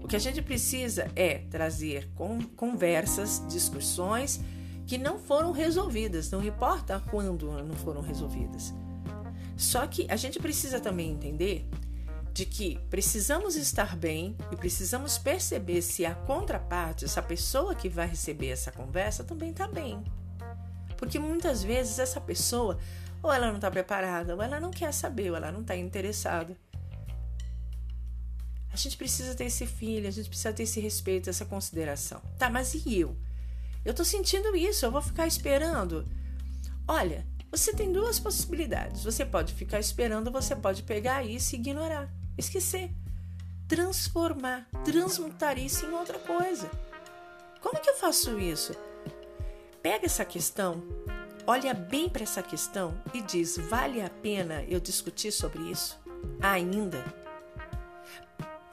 O 0.01 0.07
que 0.07 0.15
a 0.15 0.19
gente 0.19 0.41
precisa 0.41 1.11
é 1.15 1.39
trazer 1.49 2.09
conversas, 2.55 3.43
discussões 3.49 4.39
que 4.87 4.97
não 4.97 5.19
foram 5.19 5.51
resolvidas, 5.51 6.31
não 6.31 6.41
importa 6.41 7.03
quando 7.11 7.51
não 7.61 7.75
foram 7.75 8.01
resolvidas. 8.01 8.73
Só 9.57 9.85
que 9.85 10.07
a 10.09 10.15
gente 10.15 10.39
precisa 10.39 10.79
também 10.79 11.11
entender 11.11 11.67
de 12.31 12.45
que 12.45 12.79
precisamos 12.89 13.55
estar 13.55 13.97
bem 13.97 14.37
e 14.49 14.55
precisamos 14.55 15.17
perceber 15.17 15.81
se 15.81 16.05
a 16.05 16.15
contraparte, 16.15 17.03
essa 17.03 17.21
pessoa 17.21 17.75
que 17.75 17.89
vai 17.89 18.07
receber 18.07 18.49
essa 18.49 18.71
conversa, 18.71 19.23
também 19.23 19.49
está 19.49 19.67
bem. 19.67 20.01
Porque 20.95 21.19
muitas 21.19 21.63
vezes 21.63 21.99
essa 21.99 22.21
pessoa, 22.21 22.77
ou 23.21 23.33
ela 23.33 23.47
não 23.47 23.55
está 23.55 23.69
preparada, 23.69 24.35
ou 24.35 24.41
ela 24.41 24.59
não 24.59 24.71
quer 24.71 24.93
saber, 24.93 25.31
ou 25.31 25.35
ela 25.35 25.51
não 25.51 25.61
está 25.61 25.75
interessada. 25.75 26.55
A 28.71 28.77
gente 28.77 28.95
precisa 28.95 29.35
ter 29.35 29.45
esse 29.45 29.65
filho, 29.65 30.07
a 30.07 30.11
gente 30.11 30.29
precisa 30.29 30.53
ter 30.53 30.63
esse 30.63 30.79
respeito, 30.79 31.29
essa 31.29 31.43
consideração. 31.43 32.21
Tá, 32.37 32.49
mas 32.49 32.73
e 32.73 32.99
eu? 32.99 33.17
Eu 33.87 33.93
tô 33.93 34.03
sentindo 34.03 34.53
isso, 34.53 34.85
eu 34.85 34.91
vou 34.91 35.01
ficar 35.01 35.25
esperando. 35.27 36.05
Olha, 36.85 37.25
você 37.49 37.73
tem 37.73 37.89
duas 37.89 38.19
possibilidades. 38.19 39.05
Você 39.05 39.25
pode 39.25 39.53
ficar 39.53 39.79
esperando, 39.79 40.29
você 40.29 40.53
pode 40.57 40.83
pegar 40.83 41.25
isso 41.25 41.55
e 41.55 41.59
ignorar 41.59 42.11
esquecer, 42.37 42.91
transformar, 43.65 44.67
transmutar 44.83 45.57
isso 45.57 45.85
em 45.85 45.93
outra 45.93 46.19
coisa. 46.19 46.69
Como 47.61 47.79
que 47.79 47.89
eu 47.89 47.95
faço 47.95 48.37
isso? 48.37 48.75
Pega 49.81 50.05
essa 50.05 50.25
questão, 50.25 50.83
olha 51.45 51.73
bem 51.73 52.09
para 52.09 52.23
essa 52.23 52.43
questão 52.43 52.93
e 53.13 53.21
diz: 53.21 53.57
vale 53.57 54.01
a 54.01 54.09
pena 54.09 54.63
eu 54.67 54.81
discutir 54.81 55.31
sobre 55.31 55.63
isso? 55.71 55.97
Ainda? 56.41 57.01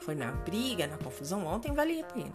Foi 0.01 0.13
na 0.13 0.33
briga, 0.33 0.85
na 0.85 0.97
confusão 0.97 1.47
ontem, 1.47 1.73
vale 1.73 2.01
a 2.01 2.05
pena. 2.05 2.33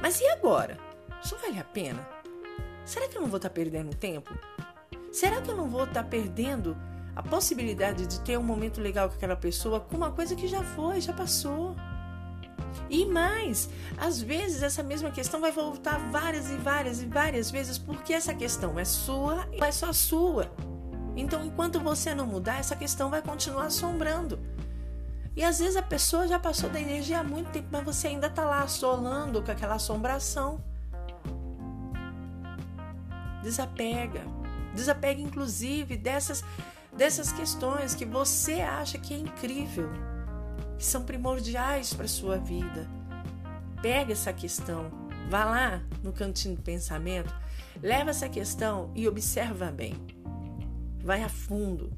Mas 0.00 0.20
e 0.20 0.26
agora? 0.28 0.95
Isso 1.22 1.36
vale 1.40 1.58
a 1.58 1.64
pena? 1.64 2.06
Será 2.84 3.08
que 3.08 3.16
eu 3.16 3.22
não 3.22 3.28
vou 3.28 3.38
estar 3.38 3.48
tá 3.48 3.54
perdendo 3.54 3.94
tempo? 3.94 4.32
Será 5.12 5.40
que 5.40 5.50
eu 5.50 5.56
não 5.56 5.68
vou 5.68 5.84
estar 5.84 6.02
tá 6.02 6.08
perdendo 6.08 6.76
a 7.16 7.22
possibilidade 7.22 8.06
de 8.06 8.20
ter 8.20 8.38
um 8.38 8.42
momento 8.42 8.78
legal 8.78 9.08
com 9.08 9.14
aquela 9.14 9.34
pessoa 9.34 9.80
com 9.80 9.96
uma 9.96 10.10
coisa 10.10 10.36
que 10.36 10.46
já 10.46 10.62
foi, 10.62 11.00
já 11.00 11.14
passou. 11.14 11.74
E 12.90 13.06
mais, 13.06 13.70
às 13.96 14.20
vezes 14.20 14.62
essa 14.62 14.82
mesma 14.82 15.10
questão 15.10 15.40
vai 15.40 15.50
voltar 15.50 15.98
várias 16.10 16.50
e 16.50 16.56
várias 16.56 17.00
e 17.00 17.06
várias 17.06 17.50
vezes 17.50 17.78
porque 17.78 18.12
essa 18.12 18.34
questão 18.34 18.78
é 18.78 18.84
sua 18.84 19.48
e 19.50 19.64
é 19.64 19.72
só 19.72 19.94
sua. 19.94 20.52
Então, 21.16 21.42
enquanto 21.42 21.80
você 21.80 22.14
não 22.14 22.26
mudar, 22.26 22.58
essa 22.58 22.76
questão 22.76 23.08
vai 23.08 23.22
continuar 23.22 23.66
assombrando. 23.66 24.38
E 25.34 25.42
às 25.42 25.58
vezes 25.58 25.76
a 25.76 25.82
pessoa 25.82 26.28
já 26.28 26.38
passou 26.38 26.68
da 26.68 26.78
energia 26.78 27.20
há 27.20 27.24
muito 27.24 27.50
tempo, 27.50 27.68
mas 27.70 27.82
você 27.82 28.08
ainda 28.08 28.26
está 28.26 28.44
lá 28.44 28.62
assolando 28.62 29.42
com 29.42 29.50
aquela 29.50 29.76
assombração. 29.76 30.62
Desapega. 33.46 34.22
Desapega, 34.74 35.20
inclusive, 35.20 35.96
dessas 35.96 36.42
dessas 36.96 37.30
questões 37.30 37.94
que 37.94 38.04
você 38.04 38.54
acha 38.54 38.98
que 38.98 39.14
é 39.14 39.18
incrível, 39.18 39.88
que 40.76 40.84
são 40.84 41.04
primordiais 41.04 41.94
para 41.94 42.06
a 42.06 42.08
sua 42.08 42.38
vida. 42.38 42.88
Pega 43.80 44.12
essa 44.12 44.32
questão, 44.32 44.90
vá 45.30 45.44
lá 45.44 45.82
no 46.02 46.12
cantinho 46.12 46.56
do 46.56 46.62
pensamento, 46.62 47.32
leva 47.80 48.10
essa 48.10 48.28
questão 48.28 48.90
e 48.96 49.06
observa 49.06 49.70
bem. 49.70 49.94
Vai 50.98 51.22
a 51.22 51.28
fundo 51.28 51.92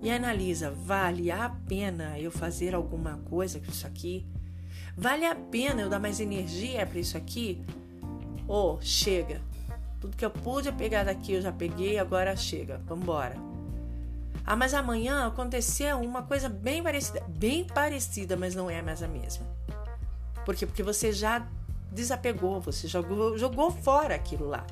e 0.00 0.10
analisa: 0.10 0.70
vale 0.70 1.30
a 1.30 1.50
pena 1.50 2.18
eu 2.18 2.30
fazer 2.30 2.74
alguma 2.74 3.18
coisa 3.18 3.60
com 3.60 3.70
isso 3.70 3.86
aqui? 3.86 4.26
Vale 4.96 5.26
a 5.26 5.34
pena 5.34 5.82
eu 5.82 5.90
dar 5.90 5.98
mais 5.98 6.18
energia 6.18 6.86
para 6.86 6.98
isso 6.98 7.18
aqui? 7.18 7.62
Ou 8.48 8.76
oh, 8.76 8.80
chega, 8.80 9.42
tudo 10.00 10.16
que 10.16 10.24
eu 10.24 10.30
pude 10.30 10.70
pegar 10.72 11.04
daqui 11.04 11.34
eu 11.34 11.42
já 11.42 11.52
peguei, 11.52 11.98
agora 11.98 12.36
chega, 12.36 12.80
vamos 12.86 13.04
embora. 13.04 13.36
Ah, 14.44 14.54
mas 14.54 14.74
amanhã 14.74 15.26
aconteceu 15.26 15.98
uma 15.98 16.22
coisa 16.22 16.48
bem 16.48 16.80
parecida. 16.82 17.20
Bem 17.28 17.64
parecida, 17.64 18.36
mas 18.36 18.54
não 18.54 18.70
é 18.70 18.80
mais 18.80 19.02
a 19.02 19.08
mesma. 19.08 19.44
Por 20.44 20.54
quê? 20.54 20.64
Porque 20.64 20.84
você 20.84 21.12
já 21.12 21.44
desapegou, 21.90 22.60
você 22.60 22.86
jogou, 22.86 23.36
jogou 23.36 23.72
fora 23.72 24.14
aquilo 24.14 24.46
lá. 24.46 24.64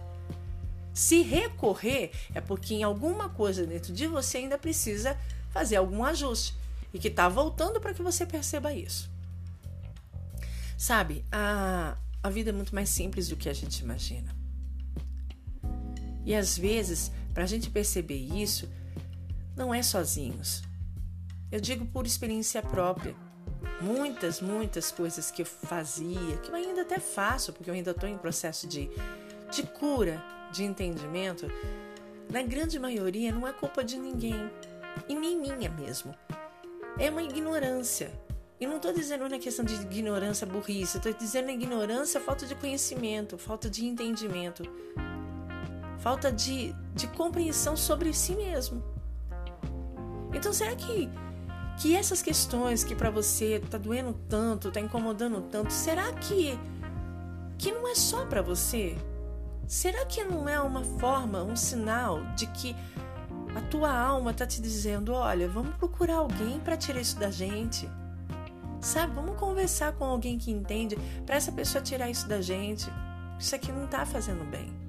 Se 0.92 1.22
recorrer, 1.22 2.12
é 2.32 2.40
porque 2.40 2.74
em 2.74 2.84
alguma 2.84 3.28
coisa 3.28 3.66
dentro 3.66 3.92
de 3.92 4.06
você 4.06 4.38
ainda 4.38 4.56
precisa 4.56 5.18
fazer 5.50 5.74
algum 5.76 6.04
ajuste. 6.04 6.54
E 6.92 6.98
que 7.00 7.08
está 7.08 7.28
voltando 7.28 7.80
para 7.80 7.92
que 7.92 8.02
você 8.02 8.24
perceba 8.24 8.72
isso. 8.72 9.10
Sabe, 10.78 11.24
a, 11.32 11.96
a 12.22 12.30
vida 12.30 12.50
é 12.50 12.52
muito 12.52 12.72
mais 12.72 12.88
simples 12.90 13.28
do 13.28 13.34
que 13.34 13.48
a 13.48 13.52
gente 13.52 13.80
imagina. 13.80 14.43
E 16.24 16.34
às 16.34 16.56
vezes, 16.56 17.12
para 17.32 17.44
a 17.44 17.46
gente 17.46 17.70
perceber 17.70 18.16
isso, 18.16 18.68
não 19.56 19.74
é 19.74 19.82
sozinhos. 19.82 20.62
Eu 21.50 21.60
digo 21.60 21.86
por 21.86 22.06
experiência 22.06 22.62
própria. 22.62 23.14
Muitas, 23.80 24.40
muitas 24.40 24.90
coisas 24.90 25.30
que 25.30 25.42
eu 25.42 25.46
fazia, 25.46 26.36
que 26.38 26.50
eu 26.50 26.54
ainda 26.54 26.82
até 26.82 26.98
faço, 26.98 27.52
porque 27.52 27.68
eu 27.68 27.74
ainda 27.74 27.90
estou 27.90 28.08
em 28.08 28.16
processo 28.16 28.66
de, 28.66 28.90
de 29.50 29.62
cura, 29.64 30.22
de 30.52 30.64
entendimento, 30.64 31.46
na 32.30 32.42
grande 32.42 32.78
maioria, 32.78 33.32
não 33.32 33.46
é 33.46 33.52
culpa 33.52 33.84
de 33.84 33.98
ninguém, 33.98 34.50
e 35.08 35.14
nem 35.14 35.38
minha 35.38 35.68
mesmo. 35.70 36.14
É 36.98 37.10
uma 37.10 37.22
ignorância. 37.22 38.12
E 38.60 38.66
não 38.66 38.76
estou 38.76 38.92
dizendo 38.92 39.28
na 39.28 39.38
questão 39.38 39.64
de 39.64 39.74
ignorância, 39.74 40.46
burrice, 40.46 40.96
estou 40.96 41.12
dizendo 41.12 41.50
ignorância, 41.50 42.20
falta 42.20 42.46
de 42.46 42.54
conhecimento, 42.54 43.36
falta 43.36 43.68
de 43.68 43.84
entendimento, 43.84 44.62
falta 45.98 46.30
de, 46.30 46.74
de 46.94 47.06
compreensão 47.08 47.76
sobre 47.76 48.12
si 48.12 48.34
mesmo. 48.34 48.82
Então, 50.32 50.52
será 50.52 50.74
que, 50.74 51.08
que 51.78 51.94
essas 51.94 52.20
questões 52.22 52.82
que 52.82 52.94
para 52.94 53.10
você 53.10 53.62
tá 53.70 53.78
doendo 53.78 54.12
tanto, 54.28 54.70
tá 54.70 54.80
incomodando 54.80 55.40
tanto, 55.42 55.72
será 55.72 56.12
que, 56.12 56.58
que 57.56 57.70
não 57.72 57.88
é 57.88 57.94
só 57.94 58.26
para 58.26 58.42
você? 58.42 58.96
Será 59.66 60.04
que 60.04 60.22
não 60.24 60.48
é 60.48 60.60
uma 60.60 60.84
forma, 60.84 61.42
um 61.42 61.56
sinal 61.56 62.22
de 62.36 62.46
que 62.48 62.76
a 63.54 63.60
tua 63.62 63.96
alma 63.96 64.32
está 64.32 64.46
te 64.46 64.60
dizendo: 64.60 65.12
olha, 65.14 65.48
vamos 65.48 65.74
procurar 65.76 66.16
alguém 66.16 66.60
para 66.60 66.76
tirar 66.76 67.00
isso 67.00 67.18
da 67.18 67.30
gente? 67.30 67.88
Sabe, 68.80 69.14
vamos 69.14 69.38
conversar 69.38 69.92
com 69.92 70.04
alguém 70.04 70.36
que 70.36 70.50
entende 70.50 70.98
para 71.24 71.36
essa 71.36 71.50
pessoa 71.50 71.82
tirar 71.82 72.10
isso 72.10 72.28
da 72.28 72.42
gente. 72.42 72.86
Isso 73.38 73.54
aqui 73.54 73.72
não 73.72 73.86
está 73.86 74.04
fazendo 74.04 74.44
bem. 74.44 74.83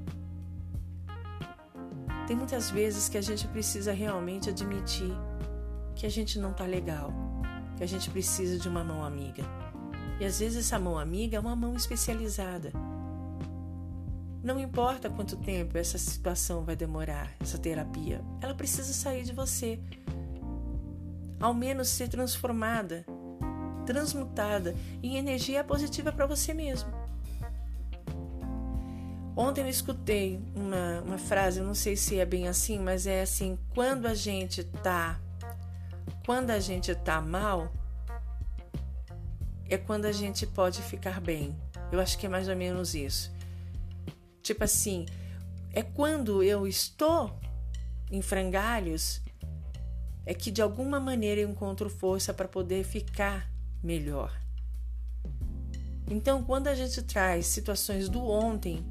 Tem 2.28 2.36
muitas 2.36 2.70
vezes 2.72 3.08
que 3.08 3.18
a 3.18 3.22
gente 3.22 3.48
precisa 3.48 3.92
realmente 3.92 4.50
admitir 4.50 5.12
que 5.96 6.06
a 6.06 6.10
gente 6.10 6.40
não 6.40 6.54
tá 6.54 6.66
legal, 6.66 7.14
que 7.78 7.84
a 7.84 7.88
gente 7.88 8.10
precisa 8.10 8.58
de 8.58 8.68
uma 8.68 8.84
mão 8.84 9.04
amiga. 9.04 9.44
E 10.20 10.26
às 10.26 10.40
vezes 10.40 10.66
essa 10.66 10.80
mão 10.80 10.98
amiga 10.98 11.38
é 11.38 11.40
uma 11.40 11.56
mão 11.56 11.76
especializada 11.76 12.72
não 14.46 14.60
importa 14.60 15.10
quanto 15.10 15.36
tempo 15.38 15.76
essa 15.76 15.98
situação 15.98 16.64
vai 16.64 16.76
demorar, 16.76 17.34
essa 17.40 17.58
terapia, 17.58 18.22
ela 18.40 18.54
precisa 18.54 18.94
sair 18.94 19.24
de 19.24 19.34
você. 19.34 19.80
Ao 21.40 21.52
menos 21.52 21.88
ser 21.88 22.10
transformada, 22.10 23.04
transmutada 23.88 24.76
em 25.02 25.18
energia 25.18 25.64
positiva 25.64 26.12
para 26.12 26.28
você 26.28 26.54
mesmo. 26.54 26.92
Ontem 29.36 29.62
eu 29.62 29.68
escutei 29.68 30.40
uma, 30.56 31.02
uma 31.02 31.18
frase, 31.18 31.60
eu 31.60 31.66
não 31.66 31.76
sei 31.76 31.98
se 31.98 32.20
é 32.20 32.26
bem 32.26 32.48
assim, 32.48 32.80
mas 32.80 33.06
é 33.06 33.22
assim: 33.22 33.58
quando 33.74 34.06
a 34.06 34.14
gente 34.14 34.64
tá, 34.64 35.20
quando 36.26 36.52
a 36.52 36.60
gente 36.60 36.96
tá 36.96 37.20
mal, 37.20 37.74
é 39.70 39.78
quando 39.78 40.06
a 40.06 40.12
gente 40.12 40.48
pode 40.48 40.82
ficar 40.82 41.20
bem. 41.20 41.56
Eu 41.92 42.00
acho 42.00 42.18
que 42.18 42.26
é 42.26 42.30
mais 42.30 42.48
ou 42.48 42.56
menos 42.56 42.96
isso. 42.96 43.32
Tipo 44.42 44.64
assim, 44.64 45.06
é 45.74 45.82
quando 45.82 46.42
eu 46.42 46.66
estou 46.66 47.38
em 48.10 48.22
frangalhos 48.22 49.22
é 50.26 50.34
que 50.34 50.50
de 50.50 50.62
alguma 50.62 51.00
maneira 51.00 51.42
eu 51.42 51.50
encontro 51.50 51.90
força 51.90 52.34
para 52.34 52.48
poder 52.48 52.84
ficar 52.84 53.52
melhor. 53.84 54.36
Então, 56.10 56.44
quando 56.44 56.68
a 56.68 56.76
gente 56.76 57.02
traz 57.02 57.48
situações 57.48 58.10
do 58.10 58.24
ontem, 58.24 58.86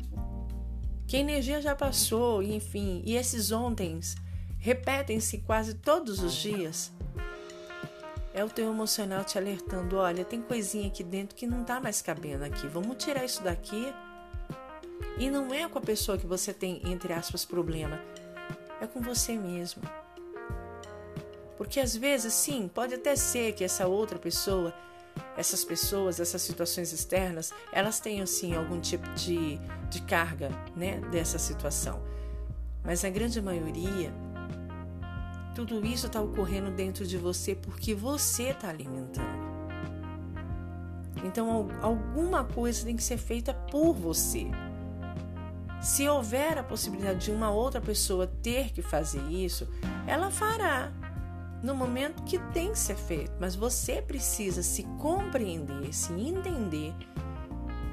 que 1.07 1.17
a 1.17 1.21
energia 1.21 1.61
já 1.61 1.75
passou, 1.75 2.43
enfim, 2.43 3.03
e 3.05 3.17
esses 3.17 3.53
ontens 3.53 4.17
repetem-se 4.59 5.39
quase 5.39 5.75
todos 5.75 6.21
os 6.21 6.35
dias, 6.35 6.91
é 8.35 8.45
o 8.45 8.49
teu 8.49 8.69
emocional 8.71 9.23
te 9.23 9.39
alertando: 9.39 9.97
olha, 9.97 10.25
tem 10.25 10.43
coisinha 10.43 10.89
aqui 10.89 11.05
dentro 11.05 11.37
que 11.37 11.47
não 11.47 11.63
está 11.63 11.81
mais 11.81 12.03
cabendo 12.03 12.45
aqui, 12.45 12.67
vamos 12.67 13.03
tirar 13.03 13.25
isso 13.25 13.43
daqui. 13.43 13.95
E 15.17 15.31
não 15.31 15.55
é 15.55 15.69
com 15.69 15.79
a 15.79 15.83
pessoa 15.83 16.19
que 16.19 16.27
você 16.27 16.53
tem, 16.53 16.81
entre 16.91 17.13
aspas, 17.13 17.45
problema, 17.45 18.01
é 18.81 18.87
com 18.87 19.01
você 19.01 19.39
mesmo. 19.39 19.83
Porque 21.57 21.79
às 21.79 21.95
vezes, 21.95 22.35
sim, 22.35 22.69
pode 22.73 22.95
até 22.95 23.15
ser 23.15 23.53
que 23.53 23.63
essa 23.63 23.87
outra 23.87 24.19
pessoa, 24.19 24.75
essas 25.37 25.65
pessoas, 25.65 26.21
essas 26.21 26.43
situações 26.43 26.93
externas, 26.93 27.53
elas 27.73 28.01
tenham 28.01 28.27
sim 28.27 28.55
algum 28.55 28.81
tipo 28.81 29.09
de, 29.15 29.59
de 29.91 30.03
carga 30.03 30.51
né, 30.77 31.01
dessa 31.11 31.39
situação. 31.39 32.01
Mas 32.83 33.05
a 33.05 33.11
grande 33.11 33.41
maioria, 33.41 34.13
tudo 35.55 35.85
isso 35.85 36.07
está 36.07 36.21
ocorrendo 36.21 36.71
dentro 36.71 37.07
de 37.07 37.17
você 37.17 37.55
porque 37.55 37.95
você 37.95 38.51
está 38.51 38.69
alimentando. 38.69 39.55
Então, 41.25 41.69
alguma 41.81 42.45
coisa 42.45 42.85
tem 42.85 42.97
que 42.97 43.03
ser 43.03 43.17
feita 43.17 43.55
por 43.55 43.95
você. 43.95 44.47
Se 45.81 46.07
houver 46.09 46.59
a 46.59 46.63
possibilidade 46.63 47.27
de 47.27 47.31
uma 47.31 47.51
outra 47.51 47.81
pessoa 47.81 48.27
ter 48.27 48.73
que 48.73 48.83
fazer 48.83 49.23
isso, 49.31 49.69
ela 50.07 50.31
fará 50.31 50.93
no 51.65 51.75
momento 51.75 52.23
que 52.25 52.39
tem 52.53 52.73
que 52.73 52.79
ser 52.79 52.95
feito, 52.95 53.33
mas 53.41 53.57
você 53.57 54.03
precisa 54.03 54.63
se 54.63 54.83
compreender, 55.01 55.95
se 55.95 56.13
entender 56.13 56.95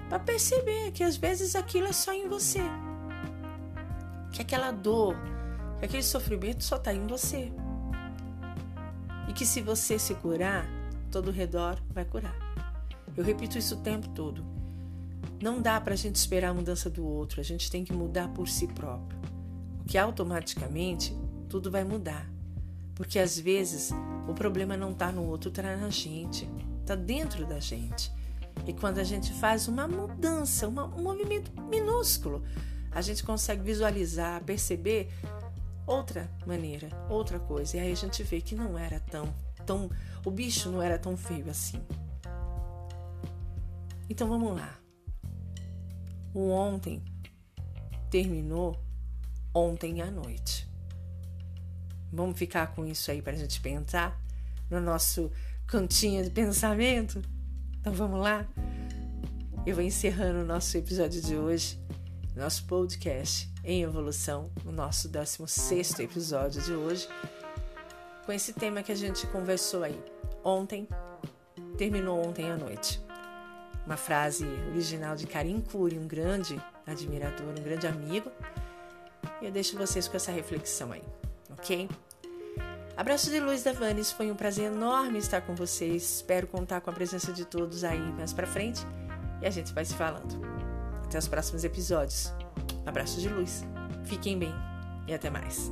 para 0.09 0.19
perceber 0.19 0.91
que 0.91 1.05
às 1.05 1.15
vezes 1.15 1.55
aquilo 1.55 1.87
é 1.87 1.93
só 1.93 2.11
em 2.11 2.27
você. 2.27 2.59
Que 4.33 4.41
aquela 4.41 4.71
dor, 4.71 5.15
que 5.79 5.85
aquele 5.85 6.03
sofrimento 6.03 6.65
só 6.65 6.75
está 6.75 6.93
em 6.93 7.07
você. 7.07 7.49
E 9.29 9.31
que 9.31 9.45
se 9.45 9.61
você 9.61 9.97
se 9.97 10.15
curar, 10.15 10.67
todo 11.09 11.29
o 11.29 11.31
redor 11.31 11.81
vai 11.91 12.03
curar. 12.03 12.35
Eu 13.15 13.23
repito 13.23 13.57
isso 13.57 13.75
o 13.75 13.81
tempo 13.81 14.09
todo. 14.09 14.45
Não 15.41 15.61
dá 15.61 15.79
para 15.79 15.93
a 15.93 15.97
gente 15.97 16.17
esperar 16.17 16.49
a 16.49 16.53
mudança 16.53 16.89
do 16.89 17.05
outro, 17.05 17.39
a 17.39 17.43
gente 17.43 17.71
tem 17.71 17.85
que 17.85 17.93
mudar 17.93 18.27
por 18.33 18.49
si 18.49 18.67
próprio. 18.67 19.17
Porque 19.77 19.97
automaticamente 19.97 21.17
tudo 21.47 21.71
vai 21.71 21.85
mudar. 21.85 22.40
Porque 22.95 23.19
às 23.19 23.39
vezes 23.39 23.91
o 24.27 24.33
problema 24.33 24.77
não 24.77 24.91
está 24.91 25.11
no 25.11 25.25
outro, 25.25 25.49
está 25.49 25.63
na 25.63 25.89
gente, 25.89 26.49
está 26.81 26.95
dentro 26.95 27.45
da 27.45 27.59
gente. 27.59 28.11
E 28.65 28.73
quando 28.73 28.99
a 28.99 29.03
gente 29.03 29.33
faz 29.33 29.67
uma 29.67 29.87
mudança, 29.87 30.67
uma, 30.67 30.85
um 30.85 31.01
movimento 31.01 31.51
minúsculo, 31.61 32.43
a 32.91 33.01
gente 33.01 33.23
consegue 33.23 33.63
visualizar, 33.63 34.43
perceber 34.43 35.09
outra 35.85 36.29
maneira, 36.45 36.89
outra 37.09 37.39
coisa. 37.39 37.77
E 37.77 37.79
aí 37.79 37.91
a 37.91 37.95
gente 37.95 38.21
vê 38.23 38.41
que 38.41 38.55
não 38.55 38.77
era 38.77 38.99
tão, 38.99 39.33
tão, 39.65 39.89
o 40.25 40.31
bicho 40.31 40.69
não 40.69 40.81
era 40.81 40.99
tão 40.99 41.17
feio 41.17 41.49
assim. 41.49 41.81
Então 44.09 44.27
vamos 44.27 44.55
lá. 44.55 44.77
O 46.33 46.49
ontem 46.49 47.03
terminou 48.09 48.77
ontem 49.53 50.01
à 50.01 50.11
noite. 50.11 50.70
Vamos 52.11 52.37
ficar 52.37 52.75
com 52.75 52.85
isso 52.85 53.09
aí 53.09 53.21
para 53.21 53.33
a 53.33 53.37
gente 53.37 53.61
pensar 53.61 54.19
no 54.69 54.81
nosso 54.81 55.31
cantinho 55.65 56.23
de 56.23 56.29
pensamento? 56.29 57.21
Então 57.79 57.93
vamos 57.93 58.19
lá? 58.19 58.45
Eu 59.65 59.75
vou 59.75 59.83
encerrando 59.83 60.39
o 60.39 60.45
nosso 60.45 60.77
episódio 60.77 61.21
de 61.21 61.35
hoje, 61.35 61.79
nosso 62.35 62.65
podcast 62.65 63.49
em 63.63 63.83
evolução, 63.83 64.51
o 64.65 64.71
nosso 64.71 65.07
16 65.07 65.99
episódio 65.99 66.61
de 66.61 66.73
hoje, 66.73 67.07
com 68.25 68.31
esse 68.31 68.53
tema 68.53 68.83
que 68.83 68.91
a 68.91 68.95
gente 68.95 69.25
conversou 69.27 69.83
aí. 69.83 69.99
Ontem, 70.43 70.87
terminou 71.77 72.27
ontem 72.27 72.49
à 72.49 72.57
noite 72.57 72.99
uma 73.85 73.97
frase 73.97 74.45
original 74.71 75.15
de 75.15 75.27
Karim 75.27 75.61
Cury, 75.61 75.97
um 75.97 76.07
grande 76.07 76.61
admirador, 76.85 77.47
um 77.47 77.63
grande 77.63 77.87
amigo. 77.87 78.31
E 79.41 79.45
eu 79.45 79.51
deixo 79.51 79.77
vocês 79.77 80.07
com 80.07 80.17
essa 80.17 80.31
reflexão 80.31 80.91
aí, 80.91 81.03
ok? 81.61 81.87
Abraço 82.97 83.29
de 83.29 83.39
luz 83.39 83.63
da 83.63 83.71
Vanes, 83.71 84.11
foi 84.11 84.31
um 84.31 84.35
prazer 84.35 84.71
enorme 84.71 85.19
estar 85.19 85.41
com 85.41 85.55
vocês. 85.55 86.17
Espero 86.17 86.47
contar 86.47 86.81
com 86.81 86.89
a 86.89 86.93
presença 86.93 87.31
de 87.31 87.45
todos 87.45 87.83
aí 87.83 87.99
mais 88.13 88.33
pra 88.33 88.47
frente 88.47 88.81
e 89.41 89.45
a 89.45 89.49
gente 89.49 89.71
vai 89.73 89.85
se 89.85 89.93
falando. 89.93 90.41
Até 91.05 91.17
os 91.17 91.27
próximos 91.27 91.63
episódios. 91.63 92.33
Abraço 92.85 93.19
de 93.19 93.29
luz. 93.29 93.63
Fiquem 94.05 94.37
bem 94.37 94.53
e 95.07 95.13
até 95.13 95.29
mais. 95.29 95.71